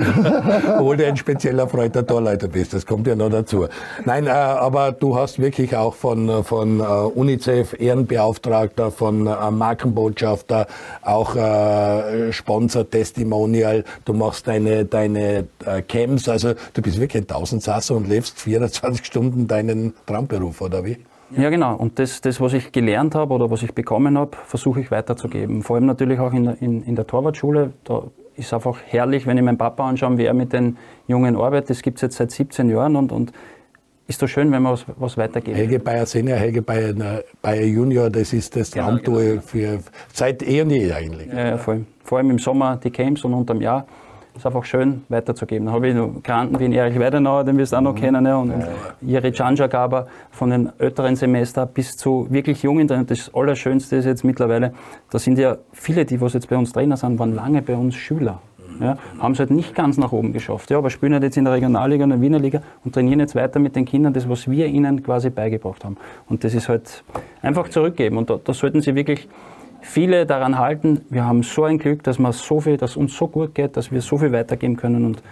[0.78, 3.66] Obwohl du ein spezieller Freund der Torleiter bist, das kommt ja noch dazu.
[4.04, 10.66] Nein, äh, aber du hast wirklich auch von, von uh, UNICEF Ehrenbeauftragter, von uh, Markenbotschafter,
[11.02, 15.46] auch uh, Sponsor, Testimonial, du machst deine, deine
[15.88, 20.98] Camps, also du bist wirklich ein Tausendsasser und lebst 24 Stunden deinen Traumberuf, oder wie?
[21.36, 21.76] Ja, genau.
[21.76, 25.62] Und das, das, was ich gelernt habe oder was ich bekommen habe, versuche ich weiterzugeben.
[25.62, 27.72] Vor allem natürlich auch in, in, in der Torwartschule.
[27.84, 28.04] Da
[28.36, 31.70] ist einfach herrlich, wenn ich meinen Papa anschaue, wie er mit den Jungen arbeitet.
[31.70, 33.32] Das gibt es jetzt seit 17 Jahren und, und
[34.06, 35.54] ist doch schön, wenn man was, was weitergeht.
[35.54, 39.42] Helge Bayer Senior, Helge Bayer, Bayer Junior, das ist das genau, Traumtor genau, genau.
[39.42, 39.78] für
[40.12, 41.28] seit eh und je eigentlich.
[41.28, 43.86] Ja, ja, vor, allem, vor allem im Sommer die Camps und unterm Jahr
[44.36, 45.66] ist einfach schön weiterzugeben.
[45.66, 47.98] Dann habe ich noch Granten wie Erich Weidenauer, den wirst du auch noch mhm.
[47.98, 48.58] kennen, ja, und, ja,
[49.02, 49.20] ja.
[49.20, 49.98] Jiri
[50.30, 53.06] von den älteren Semester bis zu wirklich jungen Trainern.
[53.06, 54.72] Das Allerschönste ist jetzt mittlerweile,
[55.10, 57.94] da sind ja viele, die was jetzt bei uns Trainer sind, waren lange bei uns
[57.94, 58.40] Schüler.
[58.80, 61.44] Ja, haben es halt nicht ganz nach oben geschafft, ja, aber spielen halt jetzt in
[61.44, 64.50] der Regionalliga und der Wiener Liga und trainieren jetzt weiter mit den Kindern das, was
[64.50, 65.98] wir ihnen quasi beigebracht haben.
[66.26, 67.04] Und das ist halt
[67.42, 68.16] einfach zurückgeben.
[68.16, 69.28] Und da, da sollten sie wirklich
[69.82, 73.28] viele daran halten, wir haben so ein Glück, dass, wir so viel, dass uns so
[73.28, 75.22] gut geht, dass wir so viel weitergeben können und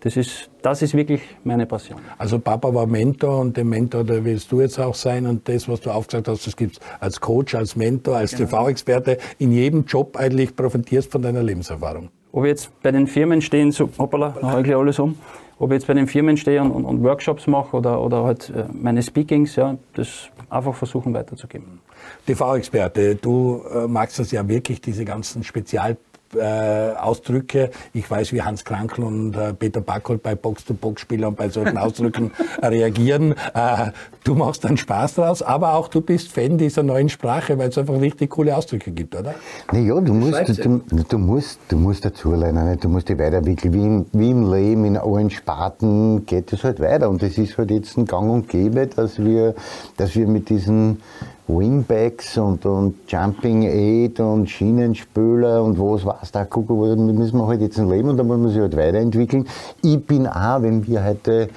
[0.00, 1.98] das ist, das ist wirklich meine Passion.
[2.16, 5.68] Also Papa war Mentor und der Mentor, der willst du jetzt auch sein und das,
[5.68, 8.48] was du aufgesagt hast, das gibt es als Coach, als Mentor, als genau.
[8.50, 12.10] TV-Experte, in jedem Job eigentlich profitierst von deiner Lebenserfahrung.
[12.32, 15.16] Ob wir jetzt bei den Firmen stehen, so, hoppala, habe ich alles um,
[15.58, 18.50] ob ich jetzt bei den Firmen stehe und, und, und Workshops mache oder, oder halt
[18.50, 21.80] äh, meine Speakings, ja, das einfach versuchen weiterzugeben.
[22.26, 25.96] TV-Experte, du äh, magst das ja wirklich, diese ganzen Spezial
[26.34, 27.70] äh, Ausdrücke.
[27.92, 33.32] Ich weiß, wie Hans Krankl und äh, Peter Backholt bei Box-to-Box-Spielern bei solchen Ausdrücken reagieren.
[33.54, 33.92] Äh,
[34.24, 37.78] du machst dann Spaß draus, aber auch du bist Fan dieser neuen Sprache, weil es
[37.78, 39.34] einfach richtig coole Ausdrücke gibt, oder?
[39.72, 42.84] Naja, du musst, du, du, musst, du musst dazulernen, nicht?
[42.84, 43.72] du musst dich weiterentwickeln.
[43.74, 47.08] Wie im, wie im Leben, in allen Sparten geht es halt weiter.
[47.08, 49.54] Und es ist halt jetzt ein Gang und Gäbe, dass wir,
[49.96, 51.00] dass wir mit diesen
[51.48, 56.76] Wingbacks und, und Jumping Aid und Schienenspüler und was weiß da gucken,
[57.16, 59.46] müssen wir halt jetzt ein Leben und da muss man sich halt weiterentwickeln.
[59.82, 61.48] Ich bin auch, wenn wir heute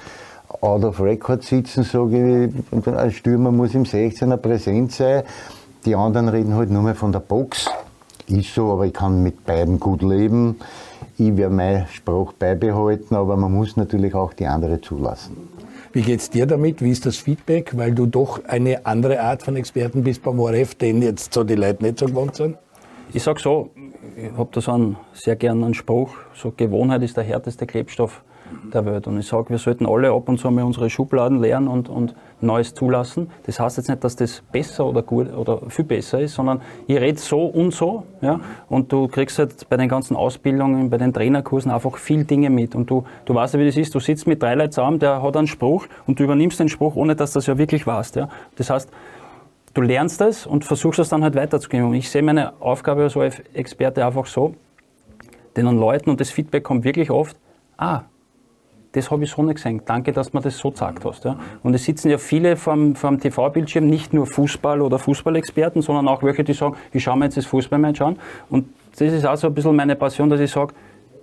[0.60, 5.22] out of record sitzen, sage ich, ein Stürmer muss im 16er präsent sein.
[5.84, 7.66] Die anderen reden halt nur mehr von der Box.
[8.26, 10.56] Ist so, aber ich kann mit beiden gut leben.
[11.16, 15.49] Ich werde meinen Spruch beibehalten, aber man muss natürlich auch die andere zulassen.
[15.92, 16.82] Wie geht's dir damit?
[16.82, 17.76] Wie ist das Feedback?
[17.76, 21.56] Weil du doch eine andere Art von Experten bist beim ORF, den jetzt so die
[21.56, 22.56] Leute nicht so gewohnt sind.
[23.12, 23.70] Ich sag so,
[24.16, 28.22] ich habe da so einen sehr gerne einen Spruch, so Gewohnheit ist der härteste Klebstoff
[28.72, 29.06] der Welt.
[29.06, 32.14] Und ich sage, wir sollten alle ab und zu mal unsere Schubladen lernen und, und
[32.40, 33.30] Neues zulassen.
[33.46, 36.98] Das heißt jetzt nicht, dass das besser oder gut oder viel besser ist, sondern ich
[37.00, 38.04] rede so und so.
[38.20, 38.40] Ja?
[38.68, 42.74] Und du kriegst halt bei den ganzen Ausbildungen, bei den Trainerkursen einfach viel Dinge mit.
[42.74, 43.94] Und du, du weißt ja, wie das ist.
[43.94, 46.96] Du sitzt mit drei Leuten zusammen, der hat einen Spruch und du übernimmst den Spruch,
[46.96, 48.16] ohne dass das ja wirklich weißt.
[48.16, 48.28] Ja?
[48.56, 48.90] Das heißt,
[49.74, 51.88] du lernst das und versuchst es dann halt weiterzugeben.
[51.88, 53.16] Und ich sehe meine Aufgabe als
[53.54, 54.54] Experte einfach so,
[55.56, 57.36] den Leuten, und das Feedback kommt wirklich oft,
[57.76, 58.02] ah,
[58.92, 59.82] das habe ich so nicht gesehen.
[59.84, 61.24] Danke, dass mir das so gesagt hast.
[61.24, 61.38] Ja.
[61.62, 66.22] Und es sitzen ja viele vom, vom TV-Bildschirm, nicht nur Fußball- oder Fußballexperten, sondern auch
[66.22, 68.18] welche, die sagen, ich schaue mir jetzt das Fußballmatch an.
[68.48, 68.66] Und
[68.98, 70.74] das ist auch so ein bisschen meine Passion, dass ich sage,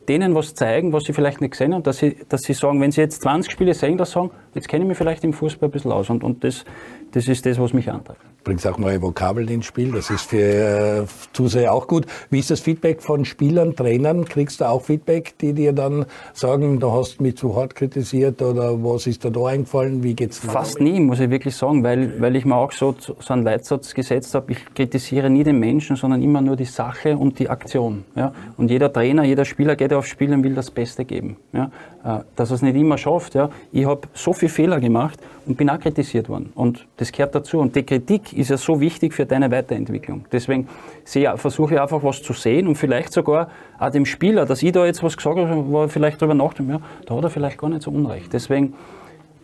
[0.07, 2.93] denen was zeigen, was sie vielleicht nicht gesehen haben, dass sie, dass sie sagen, wenn
[2.93, 5.67] sie jetzt 20 Spiele sehen, dass sie sagen, jetzt kenne ich mich vielleicht im Fußball
[5.67, 6.09] ein bisschen aus.
[6.09, 6.63] Und, und das,
[7.11, 9.91] das ist das, was mich antreibt bringst auch neue Vokabeln ins Spiel.
[9.91, 12.05] Das ist für äh, Zuseher auch gut.
[12.29, 14.23] Wie ist das Feedback von Spielern, Trainern?
[14.23, 18.81] Kriegst du auch Feedback, die dir dann sagen, du hast mich zu hart kritisiert oder
[18.81, 20.01] was ist dir da eingefallen?
[20.01, 20.47] Wie geht's dir?
[20.47, 23.93] Fast nie, muss ich wirklich sagen, weil, weil ich mir auch so, so einen Leitsatz
[23.93, 24.53] gesetzt habe.
[24.53, 28.05] Ich kritisiere nie den Menschen, sondern immer nur die Sache und die Aktion.
[28.15, 28.31] Ja?
[28.55, 31.35] Und jeder Trainer, jeder Spieler geht aufs Spiel und will das Beste geben.
[31.51, 31.69] Ja?
[32.05, 33.35] Äh, dass er es nicht immer schafft.
[33.35, 33.49] Ja?
[33.73, 36.51] Ich habe so viele Fehler gemacht und bin auch kritisiert worden.
[36.55, 37.59] Und das gehört dazu.
[37.59, 40.25] Und die Kritik ist ja so wichtig für deine Weiterentwicklung.
[40.31, 40.67] Deswegen
[41.05, 44.85] versuche ich einfach was zu sehen und vielleicht sogar auch dem Spieler, dass ich da
[44.85, 47.69] jetzt was gesagt habe, wo er vielleicht darüber nachdenkt, ja, da hat er vielleicht gar
[47.69, 48.31] nicht so unrecht.
[48.33, 48.73] Deswegen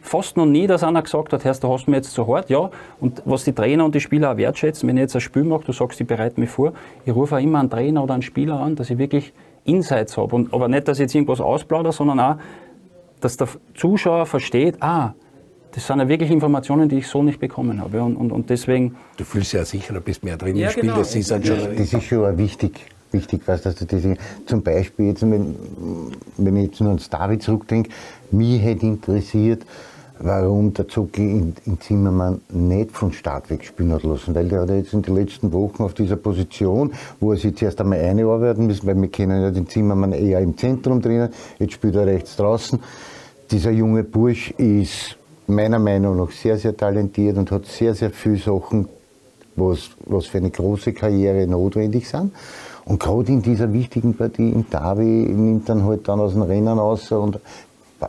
[0.02, 2.50] fast noch nie, dass einer gesagt hat, Herr, da hast du mir jetzt zu hart.
[2.50, 5.44] Ja, und was die Trainer und die Spieler auch wertschätzen, wenn ich jetzt ein Spiel
[5.44, 6.74] mache, du sagst, ich bereite mich vor,
[7.06, 10.36] ich rufe auch immer einen Trainer oder einen Spieler an, dass ich wirklich Insights habe.
[10.36, 12.36] Und, aber nicht, dass ich jetzt irgendwas ausplaudere, sondern auch,
[13.22, 15.14] dass der Zuschauer versteht, ah,
[15.74, 18.04] das sind ja wirklich Informationen, die ich so nicht bekommen habe.
[18.04, 18.96] Und, und, und deswegen.
[19.18, 20.84] Du fühlst ja sicher, du bist mehr drin ja, im Spiel.
[20.84, 20.98] Genau.
[20.98, 25.08] Das ist, halt schon das ist schon wichtig, wichtig was, dass du diese, zum Beispiel
[25.08, 25.56] jetzt, wenn,
[26.38, 27.90] wenn ich jetzt nur ans David zurückdenke,
[28.32, 29.66] mich hätte interessiert,
[30.20, 34.62] warum der Zucki in, in, Zimmermann nicht von Start weg spielen hat lassen, weil der
[34.62, 38.68] hat jetzt in den letzten Wochen auf dieser Position, wo er sich zuerst einmal einarbeiten
[38.68, 42.36] muss, weil wir kennen ja den Zimmermann eher im Zentrum drinnen, jetzt spielt er rechts
[42.36, 42.80] draußen.
[43.50, 48.38] Dieser junge Bursch ist meiner Meinung nach sehr, sehr talentiert und hat sehr, sehr viele
[48.38, 48.88] Sachen,
[49.56, 52.32] was, was für eine große Karriere notwendig sind.
[52.86, 56.80] Und gerade in dieser wichtigen Partie im Derby nimmt dann halt dann aus dem Rennen
[56.80, 57.40] aus und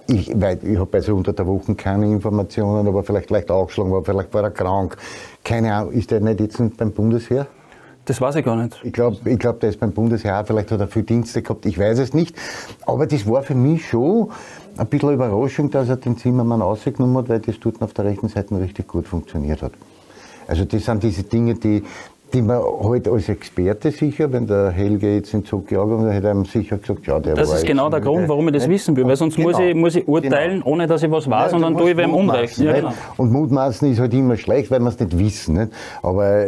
[0.08, 4.02] ich, weil ich habe also unter der Woche keine Informationen, aber vielleicht leicht aufgeschlagen war,
[4.02, 4.96] vielleicht war er krank.
[5.44, 7.46] Keine Ahnung, ist der nicht jetzt beim Bundesheer?
[8.04, 8.78] Das weiß ich gar nicht.
[8.82, 11.78] Ich glaube, ich glaub, der ist beim Bundesheer, vielleicht hat er viel Dienste gehabt, ich
[11.78, 12.36] weiß es nicht.
[12.84, 14.30] Aber das war für mich schon
[14.76, 18.28] ein bisschen Überraschung, dass er den Zimmermann ausgenommen hat, weil das dort auf der rechten
[18.28, 19.72] Seite richtig gut funktioniert hat.
[20.46, 21.82] Also das sind diese Dinge, die,
[22.32, 26.28] die man halt als Experte sicher, wenn der Helge jetzt in Zug gearbeitet hat, hätte
[26.28, 28.96] er sicher gesagt, ja, der Das war ist genau der Grund, warum ich das wissen
[28.96, 29.50] will, weil sonst genau.
[29.50, 30.66] muss, ich, muss ich urteilen, genau.
[30.66, 32.58] ohne dass ich was weiß, ja, und dann tue ich wem Unrecht.
[32.58, 32.92] Ja, genau.
[33.16, 35.54] Und Mutmaßen ist halt immer schlecht, weil wir es nicht wissen.
[35.56, 35.72] Nicht?
[36.02, 36.46] Aber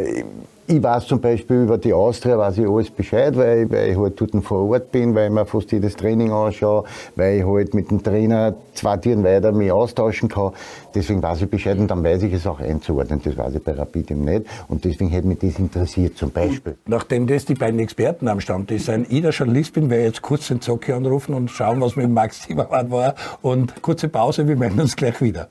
[0.67, 4.19] ich weiß zum Beispiel über die Austria, weiß ich alles Bescheid, weil, weil ich halt
[4.19, 6.83] dort vor Ort bin, weil ich mir fast jedes Training anschaue,
[7.15, 10.51] weil ich halt mit dem Trainer zwei Tieren weiter mich austauschen kann.
[10.93, 13.21] Deswegen weiß ich Bescheid und dann weiß ich es auch einzuordnen.
[13.23, 14.45] Das weiß ich bei Rapid eben nicht.
[14.67, 16.75] Und deswegen hätte mich das interessiert zum Beispiel.
[16.85, 20.21] Nachdem das die beiden Experten am Stammtisch sind, ich der Journalist bin, werde ich jetzt
[20.21, 23.15] kurz den Zocki anrufen und schauen, was mit Max Zimmermann war.
[23.41, 25.47] Und kurze Pause, wir melden uns gleich wieder.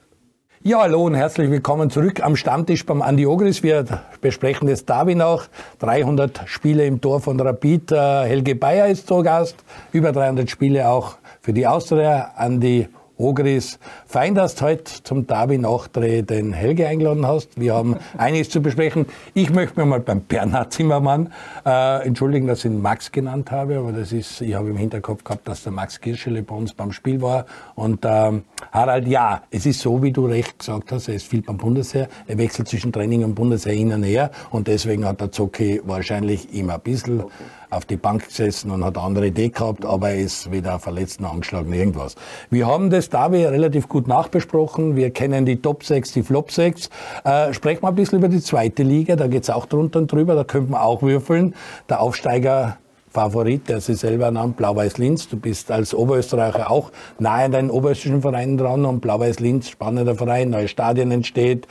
[0.66, 3.62] Ja, hallo und herzlich willkommen zurück am Stammtisch beim Andi Ogris.
[3.62, 3.84] Wir
[4.20, 5.44] besprechen jetzt Darwin auch.
[5.78, 7.92] 300 Spiele im Tor von Rapid.
[7.92, 9.54] Äh, Helge Bayer ist zu Gast.
[9.92, 12.32] Über 300 Spiele auch für die Austria.
[12.34, 13.78] Andi Ogris.
[14.06, 17.58] Fein, dass du heute zum Derby-Nachdreh den Helge eingeladen hast.
[17.58, 19.06] Wir haben einiges zu besprechen.
[19.32, 21.32] Ich möchte mir mal beim Bernhard Zimmermann
[21.64, 25.24] äh, entschuldigen, dass ich ihn Max genannt habe, aber das ist, ich habe im Hinterkopf
[25.24, 27.46] gehabt, dass der Max Girschele bei uns beim Spiel war.
[27.74, 31.42] Und ähm, Harald, ja, es ist so, wie du recht gesagt hast, er ist viel
[31.42, 32.08] beim Bundesheer.
[32.26, 36.54] Er wechselt zwischen Training und Bundesheer hin und her und deswegen hat der Zocki wahrscheinlich
[36.54, 37.32] immer ein bisschen okay
[37.70, 41.20] auf die Bank gesessen und hat eine andere Idee gehabt, aber er ist weder verletzt
[41.20, 42.14] noch angeschlagen, irgendwas.
[42.50, 44.96] Wir haben das Derby relativ gut nachbesprochen.
[44.96, 46.90] Wir kennen die Top 6, die Flop 6.
[47.24, 50.34] Äh, sprechen wir ein bisschen über die zweite Liga, da geht's auch drunter und drüber,
[50.34, 51.54] da könnte man auch würfeln.
[51.88, 52.78] Der Aufsteiger
[53.16, 55.30] Favorit, der sich selber nannt, Blau-Weiß-Linz.
[55.30, 60.50] Du bist als Oberösterreicher auch nahe an deinen oberösterreichischen Vereinen dran und Blau-Weiß-Linz, spannender Verein,
[60.50, 61.66] neue Stadien entsteht.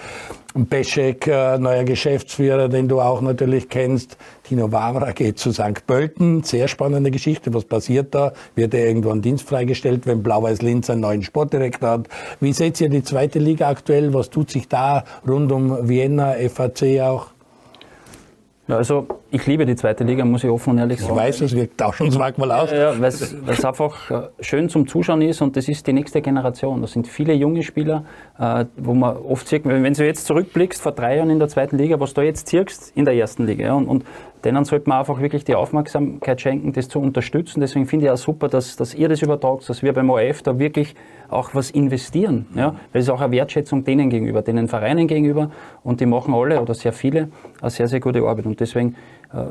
[0.55, 4.17] Beschek, äh, neuer Geschäftsführer, den du auch natürlich kennst.
[4.41, 5.85] Tino Wawra geht zu St.
[5.85, 6.41] Pölten.
[6.41, 7.53] Sehr spannende Geschichte.
[7.53, 8.33] Was passiert da?
[8.55, 12.07] Wird er irgendwo an Dienst freigestellt, wenn Blau-Weiß-Linz einen neuen Sportdirektor hat?
[12.39, 14.15] Wie seht ihr die zweite Liga aktuell?
[14.15, 17.34] Was tut sich da rund um Vienna, FAC auch?
[18.67, 21.13] Also ich liebe die zweite Liga, muss ich offen und ehrlich sagen.
[21.13, 22.71] Ich weiß es, wir tauschen uns manchmal aus.
[22.71, 26.21] Ja, ja weil es einfach äh, schön zum Zuschauen ist und das ist die nächste
[26.21, 26.81] Generation.
[26.81, 28.05] Das sind viele junge Spieler,
[28.39, 31.77] äh, wo man oft sieht, wenn du jetzt zurückblickst, vor drei Jahren in der zweiten
[31.77, 33.73] Liga, was du jetzt ziehst in der ersten Liga.
[33.73, 34.03] Und, und
[34.45, 37.59] denen sollte man einfach wirklich die Aufmerksamkeit schenken, das zu unterstützen.
[37.59, 40.59] Deswegen finde ich auch super, dass, dass ihr das übertragt, dass wir beim ORF da
[40.59, 40.95] wirklich
[41.27, 42.45] auch was investieren.
[42.55, 42.75] Ja?
[42.91, 45.51] Weil es ist auch eine Wertschätzung denen gegenüber, den Vereinen gegenüber
[45.83, 47.29] und die machen alle oder sehr viele
[47.59, 48.45] eine sehr, sehr gute Arbeit.
[48.45, 48.95] Und deswegen
[49.33, 49.45] äh,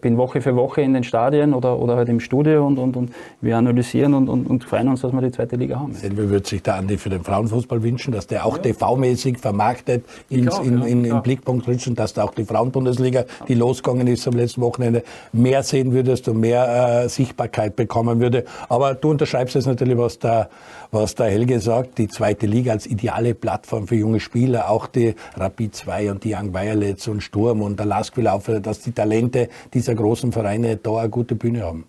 [0.00, 3.12] bin Woche für Woche in den Stadien oder, oder halt im Studio und, und, und
[3.40, 5.94] wir analysieren und, und, und freuen uns, dass wir die zweite Liga haben.
[5.94, 8.64] Selber würde sich der Andi für den Frauenfußball wünschen, dass der auch ja.
[8.64, 12.44] TV-mäßig vermarktet ins, auch, in, in, ja, in Blickpunkt rutscht und dass da auch die
[12.44, 18.20] Frauenbundesliga, die losgegangen ist am letzten Wochenende, mehr sehen würdest und mehr äh, Sichtbarkeit bekommen
[18.20, 18.44] würde.
[18.68, 20.48] Aber du unterschreibst jetzt natürlich, was der,
[20.90, 25.14] was der Helge sagt, die zweite Liga als ideale Plattform für junge Spieler, auch die
[25.36, 29.48] Rapid 2 und die Young Violets und Sturm und der Laskvilaufer, dass die Talente
[29.86, 31.84] dieser großen Vereine da eine gute Bühne haben.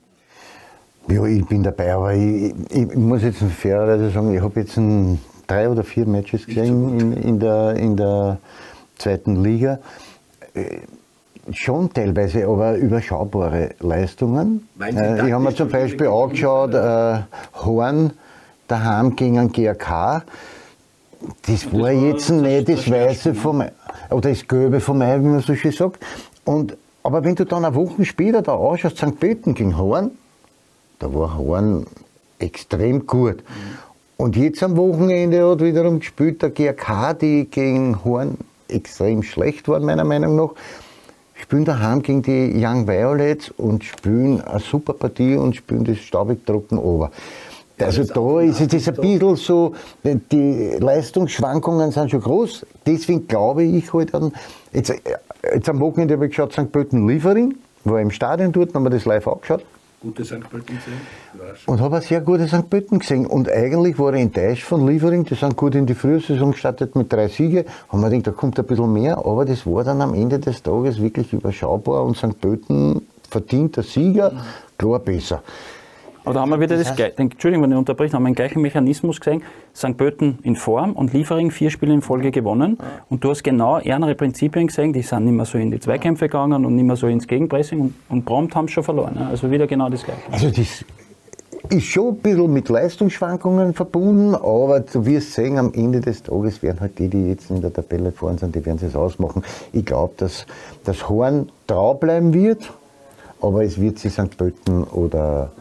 [1.09, 5.19] Ja, ich bin dabei, aber ich, ich muss jetzt fairerweise sagen, ich habe jetzt ein,
[5.47, 8.37] drei oder vier Matches gesehen in, in, der, in der
[8.97, 9.79] zweiten Liga.
[10.53, 10.79] Äh,
[11.53, 14.67] schon teilweise, aber überschaubare Leistungen.
[14.81, 17.21] Äh, ich habe mir zum Beispiel angeschaut, äh,
[17.63, 18.11] Horn
[18.67, 20.23] daheim gegen einen GRK.
[21.45, 23.63] Das, das war jetzt nicht das Weiße vom
[24.09, 26.03] oder das Gelbe vom Ei, wie man so schön sagt.
[26.43, 29.17] Und aber wenn du dann eine Woche später da ausschaust, St.
[29.17, 30.11] Pölten gegen Horn,
[30.99, 31.85] da war Horn
[32.37, 33.45] extrem gut.
[34.17, 39.85] Und jetzt am Wochenende hat wiederum gespielt der GRK, die gegen Horn extrem schlecht waren,
[39.85, 40.49] meiner Meinung nach.
[41.35, 46.45] Spielen daheim gegen die Young Violets und spielen eine super Partie und spielen das staubig
[46.45, 47.11] trocken over.
[47.79, 52.65] Also da ist es ein bisschen so, die Leistungsschwankungen sind schon groß.
[52.85, 54.33] Deswegen glaube ich halt an,
[54.73, 54.93] jetzt,
[55.53, 56.71] jetzt am Wochenende habe ich geschaut, St.
[56.71, 59.63] Pölten Liefering, war im Stadion dort, haben wir das live angeschaut.
[59.99, 60.47] Gute St.
[60.49, 61.01] Pölten gesehen?
[61.65, 62.69] Und habe ein sehr gute St.
[62.69, 63.25] Pölten gesehen.
[63.25, 67.11] Und eigentlich war ich enttäuscht von Liefering, die sind gut in die Frühsaison gestartet mit
[67.11, 67.65] drei Siege.
[67.89, 70.61] Haben wir gedacht, da kommt ein bisschen mehr, aber das war dann am Ende des
[70.61, 72.39] Tages wirklich überschaubar und St.
[72.39, 74.33] Pölten verdient der Sieger,
[74.77, 75.41] klar besser.
[76.27, 78.35] Aber da haben wir wieder das, das heißt, Entschuldigung, wenn ich unterbreche, haben wir den
[78.35, 79.43] gleichen Mechanismus gesehen.
[79.73, 79.95] St.
[79.95, 82.77] Pölten in Form und Liefering vier Spiele in Folge gewonnen.
[82.81, 82.85] Ja.
[83.09, 86.27] Und du hast genau ärmere Prinzipien gesehen, die sind nicht mehr so in die Zweikämpfe
[86.27, 89.17] gegangen und nicht mehr so ins Gegenpressing und, und prompt haben sie schon verloren.
[89.17, 90.19] Also wieder genau das Gleiche.
[90.29, 90.83] Also das
[91.69, 96.61] ist schon ein bisschen mit Leistungsschwankungen verbunden, aber du wirst sehen, am Ende des Tages
[96.61, 99.43] werden halt die, die jetzt in der Tabelle vorne sind, die werden es ausmachen.
[99.71, 100.45] Ich glaube, dass
[100.83, 102.73] das Horn trau bleiben wird,
[103.41, 104.37] aber es wird sich St.
[104.37, 105.51] Pölten oder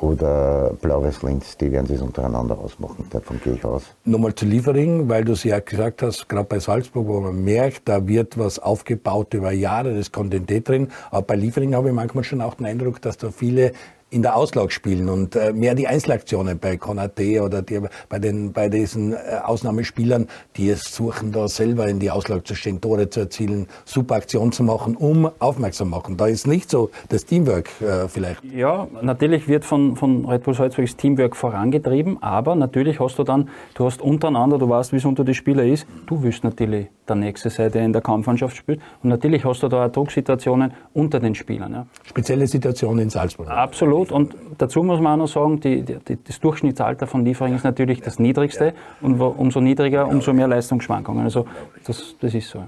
[0.00, 3.06] oder Blau-Weiß Linz, die werden sich untereinander ausmachen.
[3.10, 3.82] Davon gehe ich aus.
[4.04, 7.88] Nochmal zu Liefering, weil du es ja gesagt hast, gerade bei Salzburg, wo man merkt,
[7.88, 10.88] da wird was aufgebaut über Jahre, das Kontinuität drin.
[11.10, 13.72] Aber bei Liefering habe ich manchmal schon auch den Eindruck, dass da viele
[14.10, 18.52] in der Auslag spielen und äh, mehr die Einzelaktionen bei Konate oder die, bei, den,
[18.52, 23.10] bei diesen äh, Ausnahmespielern, die es suchen, da selber in die Auslag zu stehen, Tore
[23.10, 26.16] zu erzielen, super Aktion zu machen, um aufmerksam machen.
[26.16, 28.42] Da ist nicht so das Teamwork äh, vielleicht.
[28.44, 33.24] Ja, natürlich wird von, von Red Bull Salzburg das Teamwork vorangetrieben, aber natürlich hast du
[33.24, 36.88] dann, du hast untereinander, du weißt, wie es unter die Spieler ist, du willst natürlich
[37.08, 40.72] der Nächste sein, der in der Kampfmannschaft spielt und natürlich hast du da auch Drucksituationen
[40.94, 41.72] unter den Spielern.
[41.72, 41.86] Ja.
[42.04, 43.48] Spezielle Situation in Salzburg.
[43.48, 44.12] Absolut Absolut.
[44.12, 48.00] Und dazu muss man auch noch sagen, die, die, das Durchschnittsalter von Liefering ist natürlich
[48.00, 48.74] das niedrigste.
[49.00, 51.24] Und umso niedriger, umso mehr Leistungsschwankungen.
[51.24, 51.46] Also
[51.86, 52.64] das, das ist so.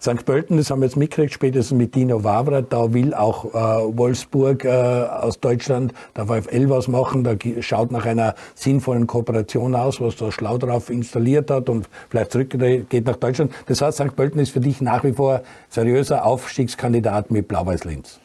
[0.00, 0.24] St.
[0.24, 4.64] Pölten, das haben wir jetzt mitgekriegt, spätestens mit Dino Wavra, da will auch äh, Wolfsburg
[4.64, 10.16] äh, aus Deutschland der VfL was machen, da schaut nach einer sinnvollen Kooperation aus, was
[10.16, 13.52] da schlau drauf installiert hat und vielleicht zurückgeht nach Deutschland.
[13.66, 14.16] Das heißt, St.
[14.16, 18.20] Pölten ist für dich nach wie vor seriöser Aufstiegskandidat mit Blau-Weiß-Linz.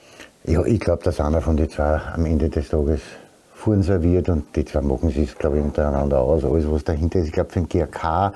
[0.46, 3.02] Ja, ich glaube, dass einer von den zwei am Ende des Tages
[3.56, 6.46] Fuhren serviert und die zwei machen sich, glaube ich, untereinander aus.
[6.46, 8.34] Alles, was dahinter ist, ich glaube, für den GRK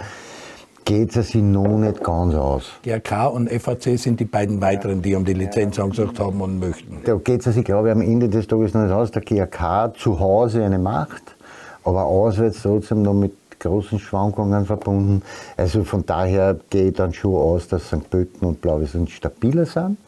[0.89, 2.71] geht es sich noch nicht ganz aus.
[2.81, 7.01] GRK und FAC sind die beiden weiteren, die um die Lizenz angesagt haben und möchten.
[7.05, 9.11] Da geht es sich, glaube ich, am Ende des Tages noch nicht aus.
[9.11, 11.35] Der GRK zu Hause eine Macht,
[11.83, 15.21] aber auswärts trotzdem noch mit großen Schwankungen verbunden.
[15.57, 18.09] Also von daher gehe ich dann schon aus, dass St.
[18.09, 19.99] Pölten und Blaues stabiler sind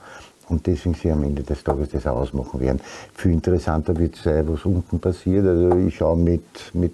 [0.50, 2.82] und deswegen sie am Ende des Tages das ausmachen werden.
[3.14, 5.46] Viel interessanter wird es sein, was unten passiert.
[5.46, 6.42] Also ich schaue mit,
[6.74, 6.94] mit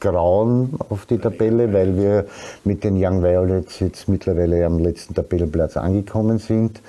[0.00, 2.26] Grauen auf die Tabelle, weil wir
[2.64, 6.80] mit den Young Violets jetzt mittlerweile am letzten Tabellenplatz angekommen sind.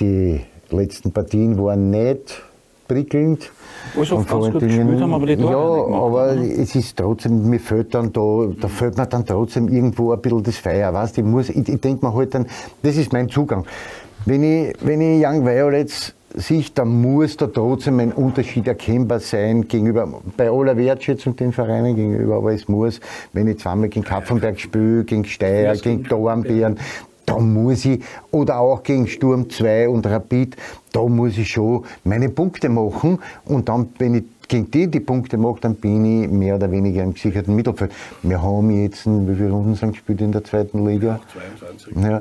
[0.00, 0.40] Die
[0.70, 2.42] letzten Partien waren nicht
[2.86, 3.50] prickelnd.
[3.96, 6.52] Also und ganz gut gespielt haben, aber die Tore Ja, gemacht, aber ne?
[6.52, 10.42] es ist trotzdem, mir fehlt dann da, da fehlt mir dann trotzdem irgendwo ein bisschen
[10.42, 11.18] das Feuer, weißt?
[11.18, 12.46] Ich muss, ich, ich denke mir halt dann,
[12.82, 13.64] das ist mein Zugang.
[14.24, 19.66] Wenn ich, wenn ich Young Violets sich, dann muss da trotzdem ein Unterschied erkennbar sein
[19.66, 23.00] gegenüber, bei aller Wertschätzung den Vereinen gegenüber, aber es muss,
[23.32, 26.78] wenn ich zweimal gegen Kapfenberg spiele, gegen Steyr, gegen Dornbirn,
[27.24, 30.56] da muss ich, oder auch gegen Sturm 2 und Rapid,
[30.92, 35.36] da muss ich schon meine Punkte machen und dann, wenn ich gegen die die Punkte
[35.36, 37.92] mache, dann bin ich mehr oder weniger im gesicherten Mittelfeld.
[38.22, 41.18] Wir haben jetzt, wie viele Runden sind gespielt in der zweiten Liga?
[41.32, 41.96] 22.
[41.96, 42.20] Ja,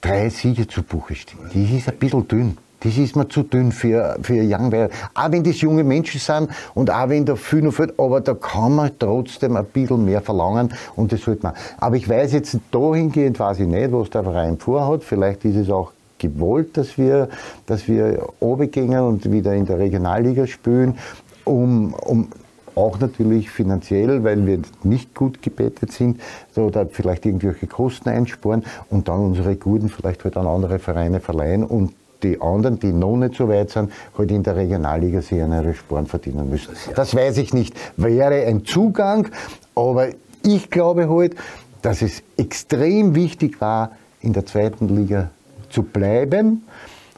[0.00, 1.38] drei Siege zu Buche stehen.
[1.44, 2.58] Das ist ein bisschen dünn.
[2.80, 4.90] Das ist mir zu dünn für, für Young Wales.
[5.14, 8.34] Auch wenn das junge Menschen sind und auch wenn da viel noch fehlt, aber da
[8.34, 11.54] kann man trotzdem ein bisschen mehr verlangen und das sollte man.
[11.78, 15.04] Aber ich weiß jetzt dahingehend, weiß ich nicht, was der Verein vorhat.
[15.04, 17.28] Vielleicht ist es auch gewollt, dass wir,
[17.66, 20.96] dass wir runtergehen und wieder in der Regionalliga spielen,
[21.44, 22.28] um, um
[22.76, 26.20] auch natürlich finanziell, weil wir nicht gut gebettet sind,
[26.56, 31.64] oder vielleicht irgendwelche Kosten einsparen und dann unsere Guten vielleicht halt an andere Vereine verleihen
[31.64, 35.74] und die anderen, die noch nicht so weit sind, halt in der Regionalliga sich ihre
[35.74, 36.74] Sporen verdienen müssen.
[36.94, 37.74] Das weiß ich nicht.
[37.96, 39.28] Wäre ein Zugang,
[39.74, 40.08] aber
[40.42, 41.36] ich glaube halt,
[41.82, 45.30] dass es extrem wichtig war, in der zweiten Liga
[45.70, 46.62] zu bleiben,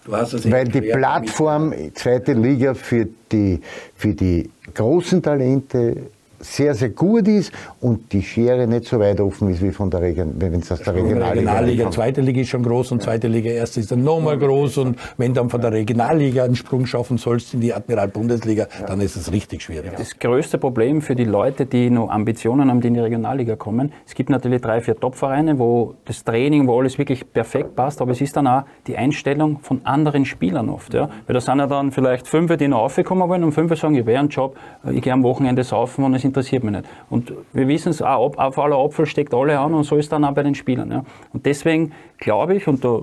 [0.05, 3.61] weil die Plattform zweite Liga für die,
[3.97, 5.97] für die großen Talente
[6.43, 10.03] sehr, sehr gut ist und die Schere nicht so weit offen ist wie von der
[10.03, 13.51] Region, wenn es aus der Regionalliga Regionalliga, zweite Liga ist schon groß und zweite Liga
[13.51, 17.55] erste ist dann nochmal groß und wenn dann von der Regionalliga einen Sprung schaffen sollst
[17.55, 19.93] in die Admiral-Bundesliga, dann ist es richtig schwierig.
[19.97, 23.93] Das größte Problem für die Leute, die noch Ambitionen haben, die in die Regionalliga kommen,
[24.07, 28.13] es gibt natürlich drei, vier Top-Vereine, wo das Training, wo alles wirklich perfekt passt, aber
[28.13, 30.95] es ist dann auch die Einstellung von anderen Spielern oft.
[30.95, 31.09] Ja?
[31.27, 34.07] Weil da sind ja dann vielleicht fünf, die noch aufgekommen wollen und fünf sagen, ich
[34.07, 34.57] wäre ein Job,
[34.91, 36.85] ich gehe am Wochenende saufen und es interessiert mich nicht.
[37.11, 40.25] Und wir wissen es, auch, auf aller Apfel steckt alle an und so ist dann
[40.25, 40.91] auch bei den Spielern.
[40.91, 41.05] Ja.
[41.33, 43.03] Und deswegen glaube ich, und da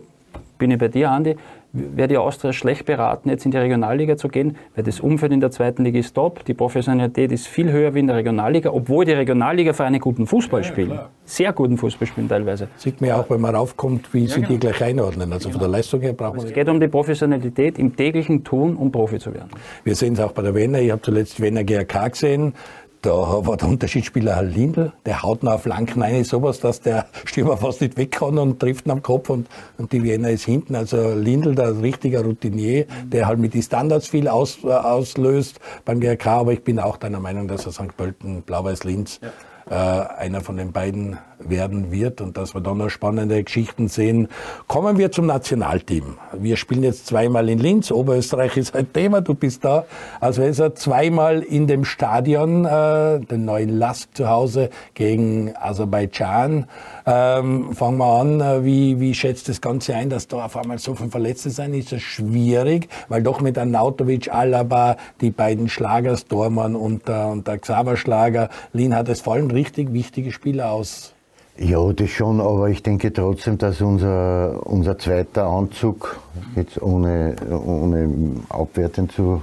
[0.57, 1.35] bin ich bei dir, Andi,
[1.71, 5.39] wäre die Austria schlecht beraten, jetzt in die Regionalliga zu gehen, weil das Umfeld in
[5.39, 9.05] der zweiten Liga ist top, die Professionalität ist viel höher wie in der Regionalliga, obwohl
[9.05, 10.91] die Regionalliga für einen guten Fußball spielen.
[10.91, 12.69] Ja, sehr guten Fußball spielen teilweise.
[12.75, 14.47] Sieht man ja auch, wenn man raufkommt, wie ja, sie genau.
[14.49, 15.31] die gleich einordnen.
[15.31, 16.45] Also von der Leistung her braucht man.
[16.47, 19.49] Es geht um die Professionalität im täglichen Tun, um Profi zu werden.
[19.83, 20.79] Wir sehen es auch bei der Wenner.
[20.79, 22.53] Ich habe zuletzt Wenner GRK gesehen.
[23.01, 27.55] Da war der Unterschiedsspieler Lindl, der haut noch auf Flanken rein, sowas, dass der Stürmer
[27.55, 29.47] fast nicht weg kann und trifft ihn am Kopf und,
[29.77, 30.75] und die Wiener ist hinten.
[30.75, 36.01] Also Lindl, der richtiger Routinier, der halt mit den Standards viel aus, äh, auslöst beim
[36.01, 37.95] GRK, aber ich bin auch deiner Meinung, dass er St.
[37.95, 39.29] Pölten, Blau-Weiß-Linz ja
[39.69, 44.27] äh, einer von den beiden werden wird und dass wir dann noch spannende Geschichten sehen.
[44.67, 46.17] Kommen wir zum Nationalteam.
[46.33, 47.91] Wir spielen jetzt zweimal in Linz.
[47.91, 49.21] Oberösterreich ist ein Thema.
[49.21, 49.85] Du bist da
[50.19, 56.67] als Weser zweimal in dem Stadion, äh, den neuen Lask zu Hause gegen Aserbaidschan.
[57.05, 58.41] Ähm, fangen wir an.
[58.41, 61.73] Äh, wie, wie schätzt das Ganze ein, dass da auf einmal so viele Verletzte sind?
[61.73, 67.47] Ist das schwierig, weil doch mit Nautovic, Alaba, die beiden Schlagers, Dormann und der, und
[67.47, 71.13] der Xaver Schlager, Lin hat es vor allem richtig wichtige Spieler aus.
[71.61, 76.17] Ja, das schon, aber ich denke trotzdem, dass unser, unser zweiter Anzug,
[76.55, 78.09] jetzt ohne, ohne
[78.47, 79.41] abwertend zu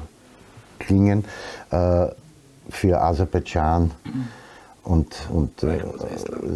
[0.78, 1.26] klingen,
[1.70, 2.06] äh,
[2.70, 3.90] für Aserbaidschan
[4.82, 5.80] und, und äh,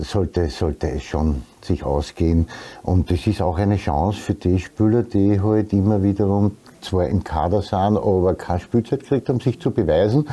[0.00, 2.48] sollte, sollte es schon sich ausgehen.
[2.82, 7.22] Und das ist auch eine Chance für die Spieler, die halt immer wiederum zwar im
[7.22, 10.26] Kader sind, aber keine Spielzeit gekriegt haben, sich zu beweisen.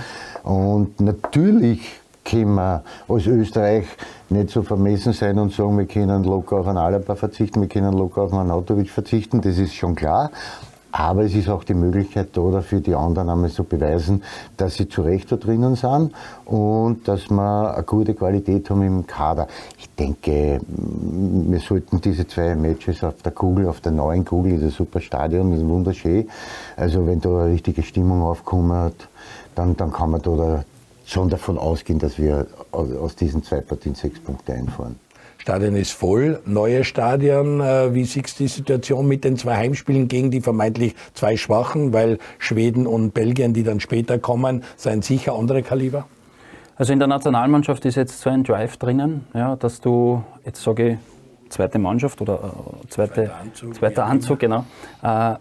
[0.44, 1.82] Und natürlich
[2.28, 3.86] können wir als Österreich
[4.30, 7.98] nicht so vermessen sein und sagen, wir können locker auf einen Alaba verzichten, wir können
[7.98, 10.32] locker auf einen Autovic verzichten, das ist schon klar.
[10.92, 14.24] Aber es ist auch die Möglichkeit da, dafür die anderen einmal zu beweisen,
[14.56, 16.12] dass sie zu Recht da drinnen sind
[16.46, 19.48] und dass wir eine gute Qualität haben im Kader.
[19.78, 24.62] Ich denke, wir sollten diese zwei Matches auf der Kugel, auf der neuen Kugel, das
[24.62, 26.30] ist ein super Stadion, das ist wunderschön.
[26.78, 29.08] Also wenn da eine richtige Stimmung aufkommt,
[29.56, 30.64] dann, dann kann man da
[31.08, 35.00] schon davon ausgehen, dass wir aus diesen zwei Partien sechs Punkte einfahren.
[35.38, 37.62] Stadion ist voll, neue Stadion.
[37.62, 41.94] Äh, wie siehst du die Situation mit den zwei Heimspielen gegen die vermeintlich zwei Schwachen?
[41.94, 46.06] Weil Schweden und Belgien, die dann später kommen, seien sicher andere Kaliber?
[46.76, 50.90] Also in der Nationalmannschaft ist jetzt so ein Drive drinnen, ja, dass du, jetzt sage
[50.90, 50.98] ich,
[51.50, 52.36] zweite Mannschaft oder
[52.84, 54.66] äh, zweite, zweiter Anzug, zweiter Anzug genau.
[55.02, 55.36] Äh,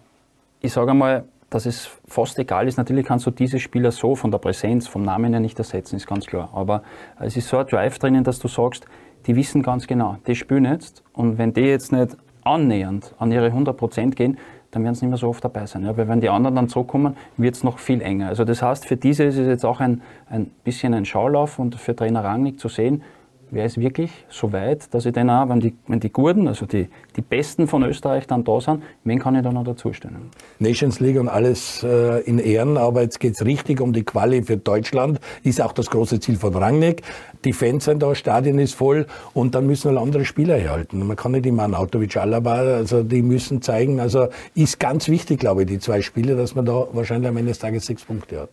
[0.61, 2.77] ich sage einmal, dass es fast egal ist.
[2.77, 6.07] Natürlich kannst du diese Spieler so von der Präsenz, vom Namen her nicht ersetzen, ist
[6.07, 6.51] ganz klar.
[6.53, 6.83] Aber
[7.21, 8.87] es ist so ein Drive drinnen, dass du sagst,
[9.27, 13.49] die wissen ganz genau, die spielen jetzt und wenn die jetzt nicht annähernd an ihre
[13.49, 14.39] 100% gehen,
[14.71, 15.85] dann werden sie nicht mehr so oft dabei sein.
[15.85, 18.29] Ja, weil wenn die anderen dann zurückkommen, wird es noch viel enger.
[18.29, 21.77] Also das heißt, für diese ist es jetzt auch ein, ein bisschen ein Schaulauf und
[21.77, 23.03] für Trainer Rangnick zu sehen,
[23.51, 26.67] wer ist wirklich so weit, dass ich dann auch, wenn die, wenn die Gurden, also
[26.67, 30.31] die, die Besten von Österreich dann da sind, wen kann ich da noch dazustellen?
[30.59, 34.43] Nations League und alles äh, in Ehren, aber jetzt geht es richtig um die Quali
[34.43, 37.03] für Deutschland, ist auch das große Ziel von Rangnick.
[37.45, 41.07] Die Fans sind da, Stadion ist voll und dann müssen halt andere Spieler herhalten.
[41.07, 45.63] Man kann nicht immer Anautovic, Alaba, also die müssen zeigen, also ist ganz wichtig, glaube
[45.63, 48.51] ich, die zwei Spiele, dass man da wahrscheinlich am Ende des Tages sechs Punkte hat.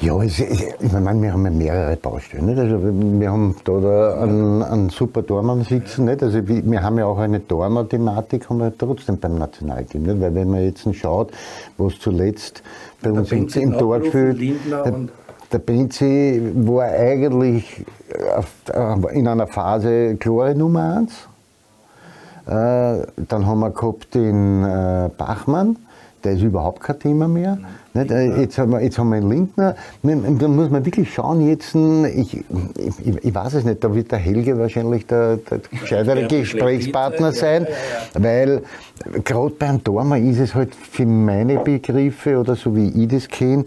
[0.00, 2.46] Ja, es, ich meine, wir haben ja mehrere Baustellen.
[2.46, 2.58] Nicht?
[2.58, 6.06] Also wir haben da, da einen, einen super Tormann sitzen.
[6.06, 6.22] Nicht?
[6.22, 10.02] Also wir haben ja auch eine Tormann-Thematik haben wir trotzdem beim Nationalteam.
[10.02, 10.20] Nicht?
[10.20, 11.30] Weil wenn man jetzt schaut,
[11.78, 12.62] was zuletzt
[13.02, 14.94] bei uns im, im Tor gefühlt, der,
[15.52, 21.28] der Benzi war eigentlich äh, in einer Phase klare Nummer eins.
[22.46, 25.76] Äh, dann haben wir gehabt den äh, Bachmann,
[26.24, 27.58] der ist überhaupt kein Thema mehr.
[27.92, 28.10] Nicht?
[28.10, 29.76] Äh, jetzt, haben wir, jetzt haben wir einen Lindner.
[30.02, 34.18] Da muss man wirklich schauen, jetzt, ich, ich, ich weiß es nicht, da wird der
[34.18, 37.66] Helge wahrscheinlich der, der gescheitere Gesprächspartner sein,
[38.14, 38.62] weil
[39.22, 43.64] gerade beim Dormer ist es halt für meine Begriffe oder so wie ich das kenne,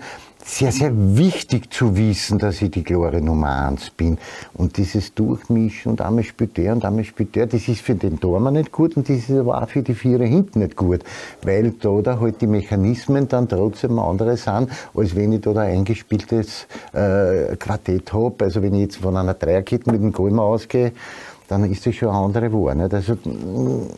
[0.47, 4.17] sehr, sehr wichtig zu wissen, dass ich die klare Nummer eins bin.
[4.53, 8.19] Und dieses Durchmischen und einmal spielt der und einmal spielt der, das ist für den
[8.19, 11.03] Tormann nicht gut und das ist aber auch für die Vierer hinten nicht gut.
[11.43, 15.79] Weil da, da halt die Mechanismen dann trotzdem andere sind, als wenn ich da ein
[15.79, 18.45] eingespieltes äh, Quartett habe.
[18.45, 20.93] Also wenn ich jetzt von einer Dreierkette mit dem Golmer ausgehe,
[21.49, 22.75] dann ist das schon eine andere Wahl.
[22.75, 22.93] Nicht?
[22.93, 23.17] Also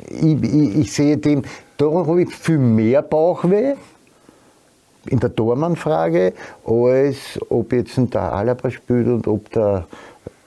[0.10, 1.44] ich, ich, ich sehe dem,
[1.78, 3.76] da habe ich viel mehr Bauchweh,
[5.08, 6.34] in der Tormann-Frage,
[6.66, 9.86] als ob jetzt der Alaba spielt und ob der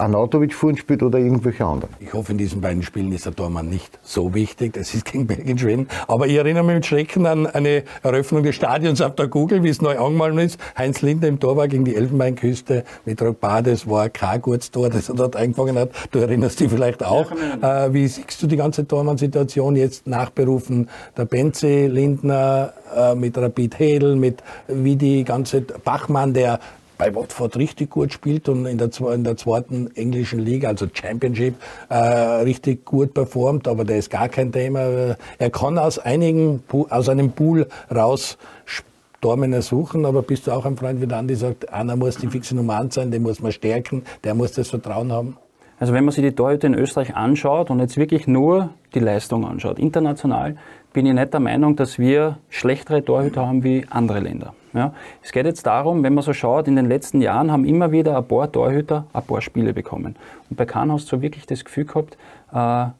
[0.03, 1.95] Anatovic vorhin spielt oder irgendwelche anderen.
[2.01, 4.73] Ich hoffe, in diesen beiden Spielen ist der Tormann nicht so wichtig.
[4.75, 5.89] Das ist gegen Belgien Schweden.
[6.09, 9.69] Aber ich erinnere mich mit Schrecken an eine Eröffnung des Stadions auf der Google, wie
[9.69, 10.61] es neu angemalt ist.
[10.77, 13.63] Heinz Lindner im Tor war gegen die Elfenbeinküste mit Drogba.
[13.63, 15.91] Das war kein gutes Tor, das er dort eingefangen hat.
[16.11, 17.31] Du erinnerst dich vielleicht auch.
[17.61, 20.89] Ja, äh, wie siehst du die ganze Tormann-Situation jetzt nachberufen?
[21.17, 26.61] Der Benze, Lindner, äh, mit Rapid Hedel, mit wie die ganze Bachmann, der
[27.03, 31.57] bei Watford richtig gut spielt und in der, in der zweiten englischen Liga, also Championship,
[31.89, 35.17] äh, richtig gut performt, aber der ist gar kein Thema.
[35.39, 40.77] Er kann aus einigen, aus einem Pool raus Stormen suchen, aber bist du auch ein
[40.77, 43.51] Freund wie der Andi sagt, einer muss die fixe Nummer 1 sein, den muss man
[43.51, 45.37] stärken, der muss das Vertrauen haben?
[45.81, 49.45] Also wenn man sich die Torhüter in Österreich anschaut und jetzt wirklich nur die Leistung
[49.45, 50.55] anschaut, international,
[50.93, 54.55] bin ich nicht der Meinung, dass wir schlechtere Torhüter haben wie andere Länder.
[54.75, 57.93] Ja, es geht jetzt darum, wenn man so schaut, in den letzten Jahren haben immer
[57.93, 60.17] wieder ein paar Torhüter ein paar Spiele bekommen.
[60.49, 62.17] Und bei Kahn hast du wirklich das Gefühl gehabt,
[62.53, 62.91] äh,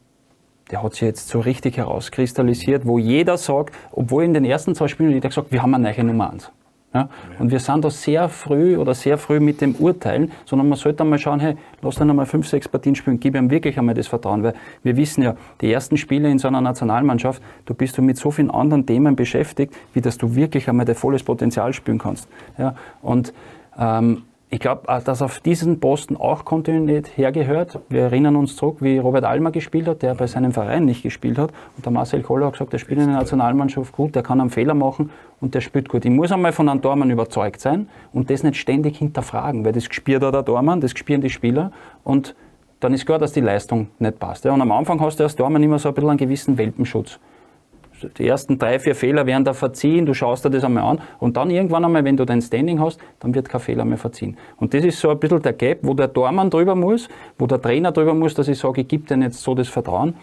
[0.71, 4.87] der hat sich jetzt so richtig herauskristallisiert, wo jeder sagt, obwohl in den ersten zwei
[4.87, 6.51] Spielen jeder gesagt, wir haben eine neue Nummer 1.
[6.93, 7.09] Ja?
[7.39, 11.03] Und wir sind da sehr früh oder sehr früh mit dem Urteilen, sondern man sollte
[11.03, 14.07] einmal schauen, hey, lass dann einmal fünf, sechs Partien spielen, gib ihm wirklich einmal das
[14.07, 18.01] Vertrauen, weil wir wissen ja, die ersten Spiele in so einer Nationalmannschaft, du bist du
[18.01, 21.97] mit so vielen anderen Themen beschäftigt, wie dass du wirklich einmal dein volles Potenzial spielen
[21.97, 22.27] kannst.
[22.57, 22.75] Ja?
[23.01, 23.33] Und
[23.77, 24.23] ähm,
[24.53, 27.79] ich glaube, äh, dass auf diesen Posten auch Kontinuität hergehört.
[27.89, 31.39] Wir erinnern uns zurück, wie Robert Almer gespielt hat, der bei seinem Verein nicht gespielt
[31.39, 31.51] hat.
[31.75, 34.51] Und der Marcel Koller hat gesagt, der spielt in der Nationalmannschaft gut, der kann einen
[34.51, 35.09] Fehler machen
[35.41, 36.05] und der spielt gut.
[36.05, 39.89] Ich muss einmal von einem Tormann überzeugt sein und das nicht ständig hinterfragen, weil das
[39.89, 41.71] gespielt hat der Tormann, das spielen die Spieler
[42.03, 42.35] und
[42.79, 44.45] dann ist klar, dass die Leistung nicht passt.
[44.45, 47.17] Und am Anfang hast du als Tormann immer so ein bisschen einen gewissen Welpenschutz
[48.17, 51.37] die ersten drei, vier Fehler werden da verziehen, du schaust dir das einmal an und
[51.37, 54.37] dann irgendwann einmal, wenn du dein Standing hast, dann wird kein Fehler mehr verziehen.
[54.57, 57.61] Und das ist so ein bisschen der Gap, wo der Tormann drüber muss, wo der
[57.61, 60.15] Trainer drüber muss, dass ich sage, ich gebe denen jetzt so das Vertrauen.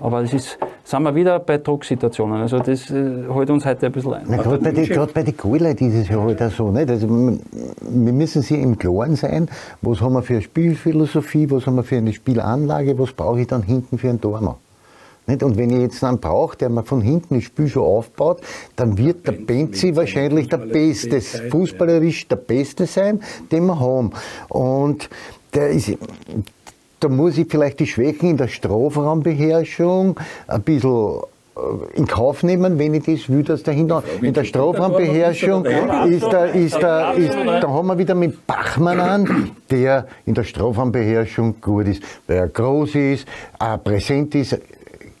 [0.00, 2.40] Aber das ist, sind wir wieder bei Drucksituationen.
[2.42, 4.26] Also das äh, holt uns heute ein bisschen ein.
[4.26, 6.70] Gerade bei, die, bei den Goalern ist es ja halt auch so.
[6.70, 6.90] Nicht?
[6.90, 9.48] Also, wir müssen sich im Klaren sein,
[9.82, 13.46] was haben wir für eine Spielphilosophie, was haben wir für eine Spielanlage, was brauche ich
[13.46, 14.56] dann hinten für einen Tormann.
[15.26, 15.42] Nicht?
[15.42, 18.40] Und wenn ich jetzt einen brauche, der mir von hinten das Spiel schon aufbaut,
[18.76, 23.20] dann wird der Benzi wahrscheinlich der Beste, fußballerisch der Beste sein,
[23.50, 24.12] den wir haben.
[24.48, 25.08] Und
[25.52, 25.92] der ist,
[27.00, 31.20] da muss ich vielleicht die Schwächen in der Strafraumbeherrschung ein bisschen
[31.56, 36.44] äh, in Kauf nehmen, wenn ich das will, dass dahinter in der Strafraumbeherrschung ist da,
[36.44, 41.88] ist da, ist, da haben wir wieder mit Bachmann an, der in der Strafraumbeherrschung gut
[41.88, 43.26] ist, weil er groß ist,
[43.58, 44.58] auch präsent ist,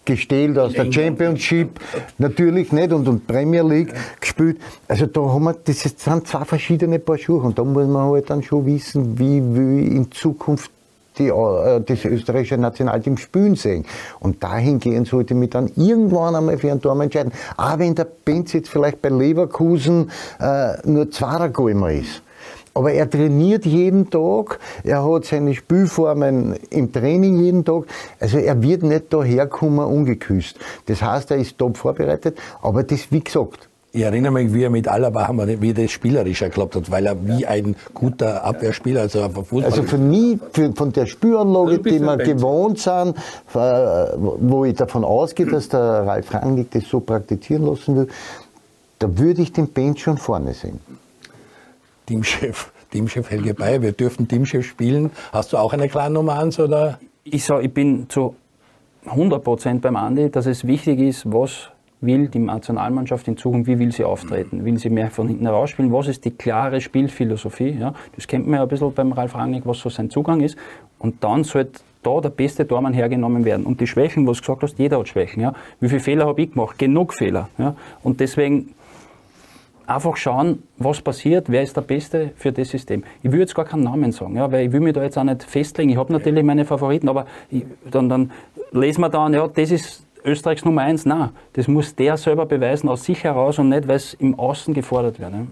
[0.06, 1.80] gestellt aus der Championship,
[2.18, 4.58] natürlich nicht, und, und Premier League gespielt.
[4.88, 8.30] Also da haben wir, das sind zwei verschiedene Paar Schuhe und da muss man halt
[8.30, 10.70] dann schon wissen, wie will in Zukunft
[11.18, 13.84] die, äh, das österreichische Nationalteam spielen sehen.
[14.20, 17.32] Und dahingehend sollte mich dann irgendwann einmal für einen Turm entscheiden.
[17.56, 22.22] Auch wenn der Benz jetzt vielleicht bei Leverkusen äh, nur Zwarer Golmer ist.
[22.76, 27.84] Aber er trainiert jeden Tag, er hat seine Spielformen im Training jeden Tag.
[28.20, 30.58] Also er wird nicht daherkommen ungeküsst.
[30.84, 34.68] Das heißt, er ist top vorbereitet, aber das, wie gesagt, ich erinnere mich, wie er
[34.68, 39.22] mit Alaba wie er das spielerisch erklappt hat, weil er wie ein guter Abwehrspieler, also
[39.22, 39.64] ein Fußballer.
[39.64, 40.38] Also von, nie,
[40.74, 43.14] von der Spüranlage, die wir gewohnt sind,
[43.54, 48.08] wo ich davon ausgehe, dass der Ralf Rangnick das so praktizieren lassen will,
[48.98, 50.78] da würde ich den Bench schon vorne sehen.
[52.06, 55.10] Teamchef, Teamchef Helge Bayer, wir dürfen Teamchef spielen.
[55.32, 56.98] Hast du auch eine klare Nummer 1 oder?
[57.24, 58.36] Ich sage, ich bin zu
[59.06, 63.90] 100% beim Andi, dass es wichtig ist, was will die Nationalmannschaft in Zukunft, wie will
[63.92, 64.64] sie auftreten?
[64.64, 65.92] Will sie mehr von hinten heraus spielen?
[65.92, 67.76] Was ist die klare Spielphilosophie?
[67.80, 70.56] Ja, das kennt man ja ein bisschen beim Ralf Rangnick, was so sein Zugang ist.
[70.98, 73.66] Und dann sollte da der beste Tormann hergenommen werden.
[73.66, 75.42] Und die Schwächen, was du gesagt hast, jeder hat Schwächen.
[75.42, 75.54] Ja?
[75.80, 76.78] Wie viele Fehler habe ich gemacht?
[76.78, 77.48] Genug Fehler.
[77.58, 77.74] Ja?
[78.02, 78.74] Und deswegen
[79.86, 83.04] einfach schauen, was passiert, wer ist der Beste für das System.
[83.22, 85.24] Ich will jetzt gar keinen Namen sagen, ja, weil ich will mich da jetzt auch
[85.24, 85.90] nicht festlegen.
[85.90, 88.32] Ich habe natürlich meine Favoriten, aber ich, dann, dann
[88.72, 91.06] lesen wir dann, ja, das ist Österreichs Nummer eins.
[91.06, 94.74] Nein, das muss der selber beweisen aus sich heraus und nicht, weil es im Außen
[94.74, 95.32] gefordert wird.
[95.32, 95.46] Ne?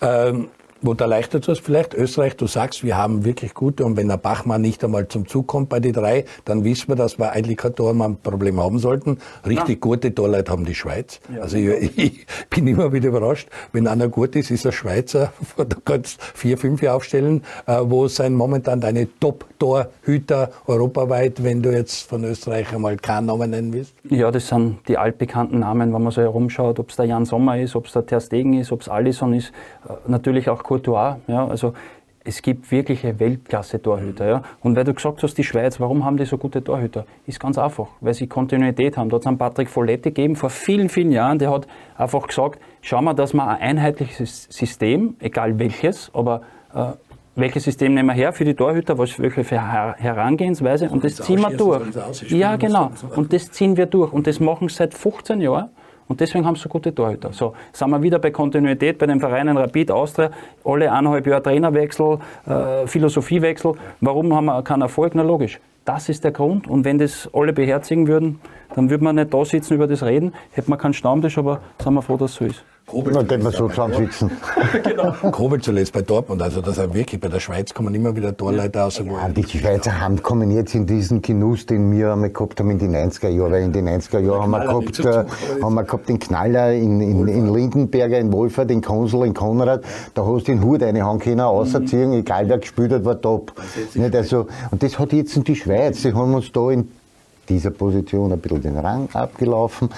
[0.00, 0.48] Ähm,
[0.84, 4.18] wo du erleichtert hast, vielleicht Österreich, du sagst, wir haben wirklich gute und wenn der
[4.18, 7.56] Bachmann nicht einmal zum Zug kommt bei den drei, dann wissen wir, dass wir eigentlich
[7.56, 9.18] kein Tormann-Problem haben sollten.
[9.46, 9.80] Richtig ja.
[9.80, 11.20] gute Torleute haben die Schweiz.
[11.34, 15.32] Ja, also ich, ich, bin immer wieder überrascht, wenn einer gut ist, ist er Schweizer,
[15.56, 21.72] da kannst du vier, fünf aufstellen, äh, wo sind momentan deine Top-Torhüter europaweit, wenn du
[21.72, 23.94] jetzt von Österreich einmal keinen Namen nennen willst?
[24.10, 27.58] Ja, das sind die altbekannten Namen, wenn man so herumschaut, ob es der Jan Sommer
[27.58, 29.48] ist, ob es der Ter Stegen ist, ob es Alisson ist,
[29.88, 31.16] äh, natürlich auch Courtois.
[31.26, 31.72] Ja, also
[32.24, 34.26] es gibt wirkliche Weltklasse-Torhüter.
[34.26, 34.42] Ja?
[34.62, 37.04] Und weil du gesagt hast, die Schweiz, warum haben die so gute Torhüter?
[37.26, 39.10] Ist ganz einfach, weil sie Kontinuität haben.
[39.10, 41.66] Da hat es einen Patrick Folletti gegeben vor vielen, vielen Jahren, der hat
[41.96, 46.40] einfach gesagt, schauen wir, dass wir ein einheitliches System, egal welches, aber
[46.74, 46.92] äh,
[47.36, 51.56] welches System nehmen wir her für die Torhüter, was welche Herangehensweise und das ziehen wir
[51.56, 51.82] durch.
[52.30, 52.90] Ja, genau.
[53.16, 54.12] Und das ziehen wir durch.
[54.12, 55.70] Und das machen sie seit 15 Jahren.
[56.08, 57.32] Und deswegen haben sie so gute Torhüter.
[57.32, 60.30] So, sind wir wieder bei Kontinuität bei den Vereinen Rapid, Austria,
[60.64, 63.72] alle eineinhalb Jahre Trainerwechsel, äh, Philosophiewechsel.
[64.00, 65.14] Warum haben wir keinen Erfolg?
[65.14, 65.60] Na logisch.
[65.84, 66.66] Das ist der Grund.
[66.66, 68.40] Und wenn das alle beherzigen würden,
[68.74, 71.94] dann würde man nicht da sitzen über das reden, hätte man keinen Stammtisch, aber sind
[71.94, 72.64] wir froh, dass es so ist.
[72.86, 74.30] Kobel Dann wir so zusammensitzen.
[74.84, 75.12] genau.
[75.30, 78.78] Kobel zuletzt bei Dortmund, also das ist wirklich, bei der Schweiz kommen immer wieder Torleute
[78.78, 78.98] raus.
[79.02, 82.78] Ja, die Schweizer haben, kommen jetzt in diesen Genuss, den wir einmal gehabt haben in
[82.78, 86.08] den 90er Jahren, weil in den 90er Jahren haben wir gehabt, äh, haben wir gehabt
[86.10, 89.82] den Knaller in, in, in Lindenberger, in Wolfert, den Konsul, in Konrad,
[90.12, 92.18] da hast du den Hut eine Hand können rausziehen, mhm.
[92.18, 93.54] egal wer gespielt hat, war top.
[93.94, 96.90] Nicht, also, und das hat jetzt in die Schweiz, die haben uns da in
[97.48, 99.88] dieser Position ein bisschen den Rang abgelaufen.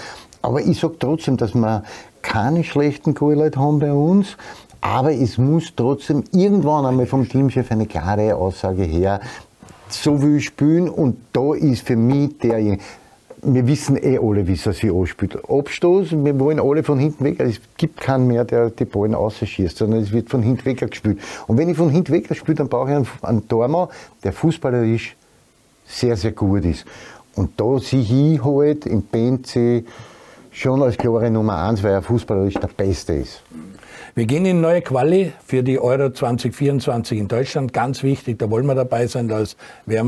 [0.46, 1.82] Aber ich sage trotzdem, dass wir
[2.22, 4.36] keine schlechten Goalleute haben bei uns.
[4.80, 9.20] Aber es muss trotzdem irgendwann einmal vom Teamchef eine klare Aussage her,
[9.88, 12.80] so will ich spielen und da ist für mich derjenige.
[13.42, 15.36] Wir wissen eh alle, wie es sich anspielt.
[15.48, 17.40] Abstoß, wir wollen alle von hinten weg.
[17.40, 21.18] Es gibt keinen mehr, der die Ballen ausschießt, sondern es wird von hinten weg gespielt.
[21.48, 23.88] Und wenn ich von hinten weg spiele, dann brauche ich einen, Tormann,
[24.22, 25.16] der fußballerisch
[25.86, 26.84] sehr, sehr gut ist.
[27.34, 29.84] Und da sehe ich halt im BNC
[30.56, 33.42] schon als klare Nummer eins, weil er fußballerisch der Beste ist.
[34.18, 37.74] Wir gehen in neue Quali für die Euro 2024 in Deutschland.
[37.74, 39.28] Ganz wichtig, da wollen wir dabei sein.
[39.28, 39.44] Da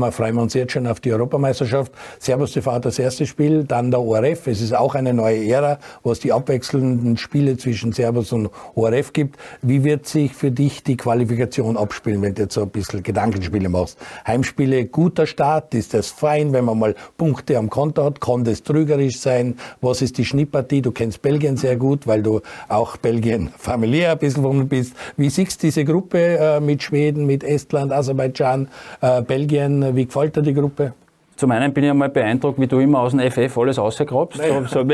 [0.09, 1.91] freuen wir uns jetzt schon auf die Europameisterschaft.
[2.17, 4.47] Servus TV das erste Spiel, dann der ORF.
[4.47, 9.13] Es ist auch eine neue Ära, wo es die abwechselnden Spiele zwischen Servus und ORF
[9.13, 9.37] gibt.
[9.61, 13.69] Wie wird sich für dich die Qualifikation abspielen, wenn du jetzt so ein bisschen Gedankenspiele
[13.69, 13.99] machst?
[14.25, 18.19] Heimspiele, guter Start, ist das fein, wenn man mal Punkte am Konto hat?
[18.19, 19.59] Kann das trügerisch sein?
[19.81, 20.81] Was ist die Schnittpartie?
[20.81, 24.95] Du kennst Belgien sehr gut, weil du auch Belgien familiär ein bisschen von bist.
[25.17, 28.67] Wie siehst du diese Gruppe äh, mit Schweden, mit Estland, Aserbaidschan,
[29.01, 29.95] äh, Belgien?
[29.95, 30.93] Wie gefällt dir die Gruppe?
[31.35, 34.39] Zum einen bin ich einmal beeindruckt, wie du immer aus dem FF alles rausgrabst.
[34.39, 34.61] Naja.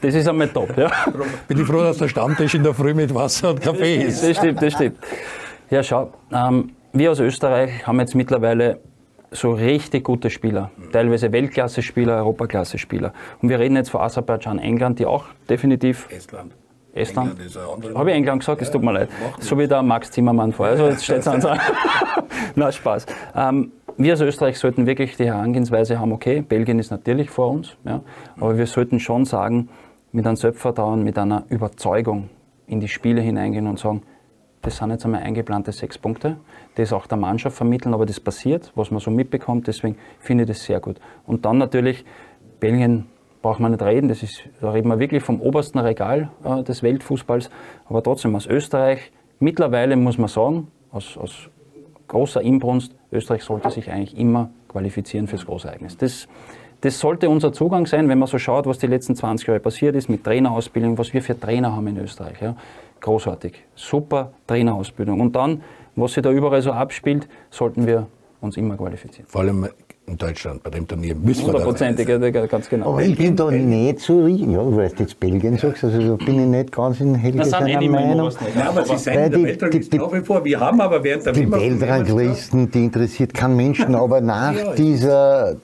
[0.00, 0.76] Das ist einmal top.
[0.78, 0.90] Ja.
[1.48, 4.22] Bin ich froh, dass der Stammtisch in der Früh mit Wasser und Kaffee ist.
[4.22, 4.96] Das stimmt, das stimmt.
[5.70, 8.78] Ja, schau, ähm, wir aus Österreich haben jetzt mittlerweile
[9.30, 13.12] so richtig gute Spieler, teilweise Weltklasse-Spieler, Europaklasse-Spieler.
[13.40, 16.08] Und wir reden jetzt von Aserbaidschan, England, die auch definitiv.
[16.10, 16.52] Estland.
[16.94, 17.36] Estland.
[17.94, 18.62] Habe ich England gesagt?
[18.62, 19.08] Es tut mir leid.
[19.40, 20.74] So wie der Max Zimmermann vorher.
[20.74, 21.42] Also jetzt steht es an.
[22.54, 23.06] Na, Spaß.
[23.34, 27.76] Ähm, wir als Österreich sollten wirklich die Herangehensweise haben, okay, Belgien ist natürlich vor uns,
[27.84, 28.00] ja,
[28.36, 29.68] aber wir sollten schon sagen,
[30.12, 32.30] mit einem Selbstvertrauen, mit einer Überzeugung
[32.66, 34.02] in die Spiele hineingehen und sagen,
[34.62, 36.36] das sind jetzt einmal eingeplante sechs Punkte,
[36.76, 40.48] das auch der Mannschaft vermitteln, aber das passiert, was man so mitbekommt, deswegen finde ich
[40.48, 41.00] das sehr gut.
[41.26, 42.04] Und dann natürlich,
[42.60, 43.06] Belgien
[43.42, 46.82] braucht man nicht reden, das ist, da reden wir wirklich vom obersten Regal äh, des
[46.82, 47.50] Weltfußballs,
[47.88, 51.50] aber trotzdem aus Österreich, mittlerweile muss man sagen, aus, aus
[52.08, 55.96] großer Inbrunst, Österreich sollte sich eigentlich immer qualifizieren fürs Großereignis.
[55.96, 56.28] Das,
[56.80, 59.94] das sollte unser Zugang sein, wenn man so schaut, was die letzten 20 Jahre passiert
[59.96, 62.40] ist mit Trainerausbildung, was wir für Trainer haben in Österreich.
[62.40, 62.56] Ja.
[63.00, 63.54] Großartig.
[63.74, 65.20] Super Trainerausbildung.
[65.20, 65.62] Und dann,
[65.96, 68.06] was sich da überall so abspielt, sollten wir
[68.40, 69.28] uns immer qualifizieren.
[69.28, 69.68] Vor allem
[70.06, 72.06] in Deutschland bei dem Turnier müssen wir Hundertprozentig,
[72.48, 72.92] ganz genau.
[72.92, 76.40] Aber ich bin da nicht so, ja, du weißt jetzt Belgien sagst, also da bin
[76.40, 78.30] ich nicht ganz in Helge seiner eh Meinung.
[78.54, 80.44] Ja, aber Sie sind in der Weltrangliste nach wie vor.
[80.44, 85.56] Wir haben aber während der Die Weltranglisten, die interessiert keinen Menschen, aber nach ja, dieser,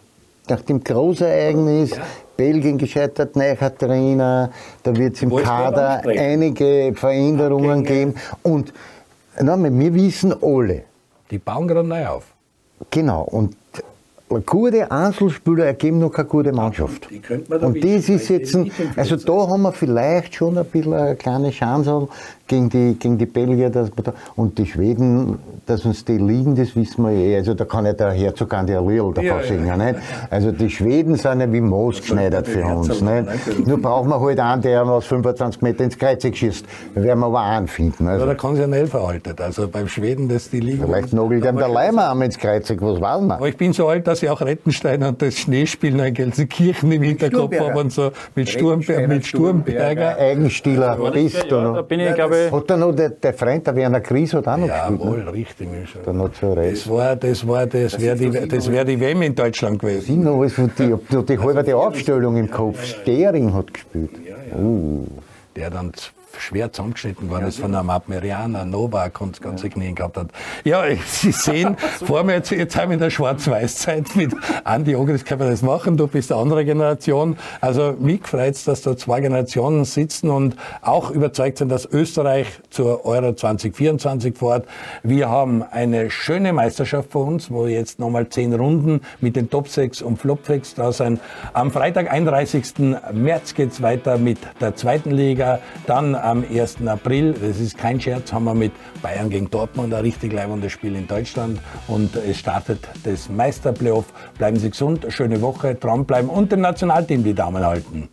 [0.49, 2.03] nach dem Großereignis, ja.
[2.36, 4.51] Belgien gescheitert, neuer Trainer,
[4.84, 8.14] da wird es im Kader einige Veränderungen okay, geben
[8.45, 8.72] und
[9.41, 10.84] na, wir wissen alle.
[11.30, 12.24] Die bauen gerade neu auf.
[12.91, 13.57] Genau, und
[14.29, 17.09] gute Einzelspieler ergeben noch keine gute Mannschaft.
[17.11, 17.20] Die
[17.55, 21.51] und das ist jetzt, ein, also da haben wir vielleicht schon ein bisschen eine kleine
[21.51, 22.09] Chance
[22.47, 23.70] gegen die, gegen die Belgier.
[23.70, 27.37] Dass da, und die Schweden, dass uns die liegen, das wissen wir eh.
[27.37, 29.66] Also da kann ja der Herzog an der Lil davon ja, singen.
[29.66, 29.76] Ja.
[29.76, 30.01] Nicht?
[30.31, 33.01] Also die Schweden sind ja wie Moos geschneidert für uns.
[33.01, 33.66] Nicht?
[33.66, 36.66] Nur brauchen wir halt einen, der aus 25 Meter ins Kreuzig schießt.
[36.95, 38.07] Da werden wir aber einen finden.
[38.09, 38.26] Also.
[38.26, 39.41] Ja, da kann sich ja nicht veraltet.
[39.41, 40.85] Also beim Schweden, das die liegen.
[40.85, 43.33] Vielleicht nagelt ihm der Leimer ins Kreuzig, was weiß man.
[43.33, 46.92] Aber ich bin so alt, dass ich auch Rettenstein und das Schneespiel noch in Gelsenkirchen
[46.92, 49.08] im Hinterkopf habe und so mit, Sturmberger.
[49.08, 50.16] Mit Sturmberger.
[50.18, 51.74] Eigenstieler bist du noch.
[51.74, 54.68] Da bin ich, glaube ich noch der, der Freund, der Werner Gries, hat auch noch
[54.68, 55.00] ja, gespielt.
[55.00, 55.32] Jawohl, ne?
[55.32, 55.68] richtig.
[56.04, 59.22] Der noch zu das war, das war, das, das wäre die, das wär die WM
[59.22, 60.18] in Deutschland gewesen.
[60.18, 62.84] Ich noch alles von die, die, die halbe Aufstellung im Kopf.
[62.84, 64.10] Stering hat gespielt.
[64.26, 64.62] Ja, ja.
[64.62, 65.06] Uh.
[65.56, 65.92] Der dann
[66.37, 70.29] schwer zusammengeschnitten worden ist von einem Admirianer, Novak und das ganze Knie gehabt hat.
[70.64, 75.24] Ja, Sie sehen, vor mir jetzt, jetzt haben wir in der Schwarz-Weiß-Zeit mit Andi Ogris
[75.24, 77.37] kann man das machen, du bist eine andere Generation.
[77.61, 82.47] Also mich freut es, dass da zwei Generationen sitzen und auch überzeugt sind, dass Österreich
[82.70, 84.66] zur Euro 2024 fährt.
[85.03, 89.68] Wir haben eine schöne Meisterschaft vor uns, wo jetzt nochmal zehn Runden mit den Top
[89.68, 91.20] 6 und Flop 6 da sind.
[91.53, 92.74] Am Freitag, 31.
[93.12, 96.86] März geht's weiter mit der zweiten Liga, dann am 1.
[96.86, 97.32] April.
[97.32, 101.06] Das ist kein Scherz, haben wir mit Bayern gegen Dortmund ein richtig leibendes Spiel in
[101.06, 101.60] Deutschland.
[101.86, 104.06] Und es startet das Meisterplayoff.
[104.36, 108.08] Bleiben Sie gesund, schöne Woche, dranbleiben und dem Nationalteam die Daumen halten.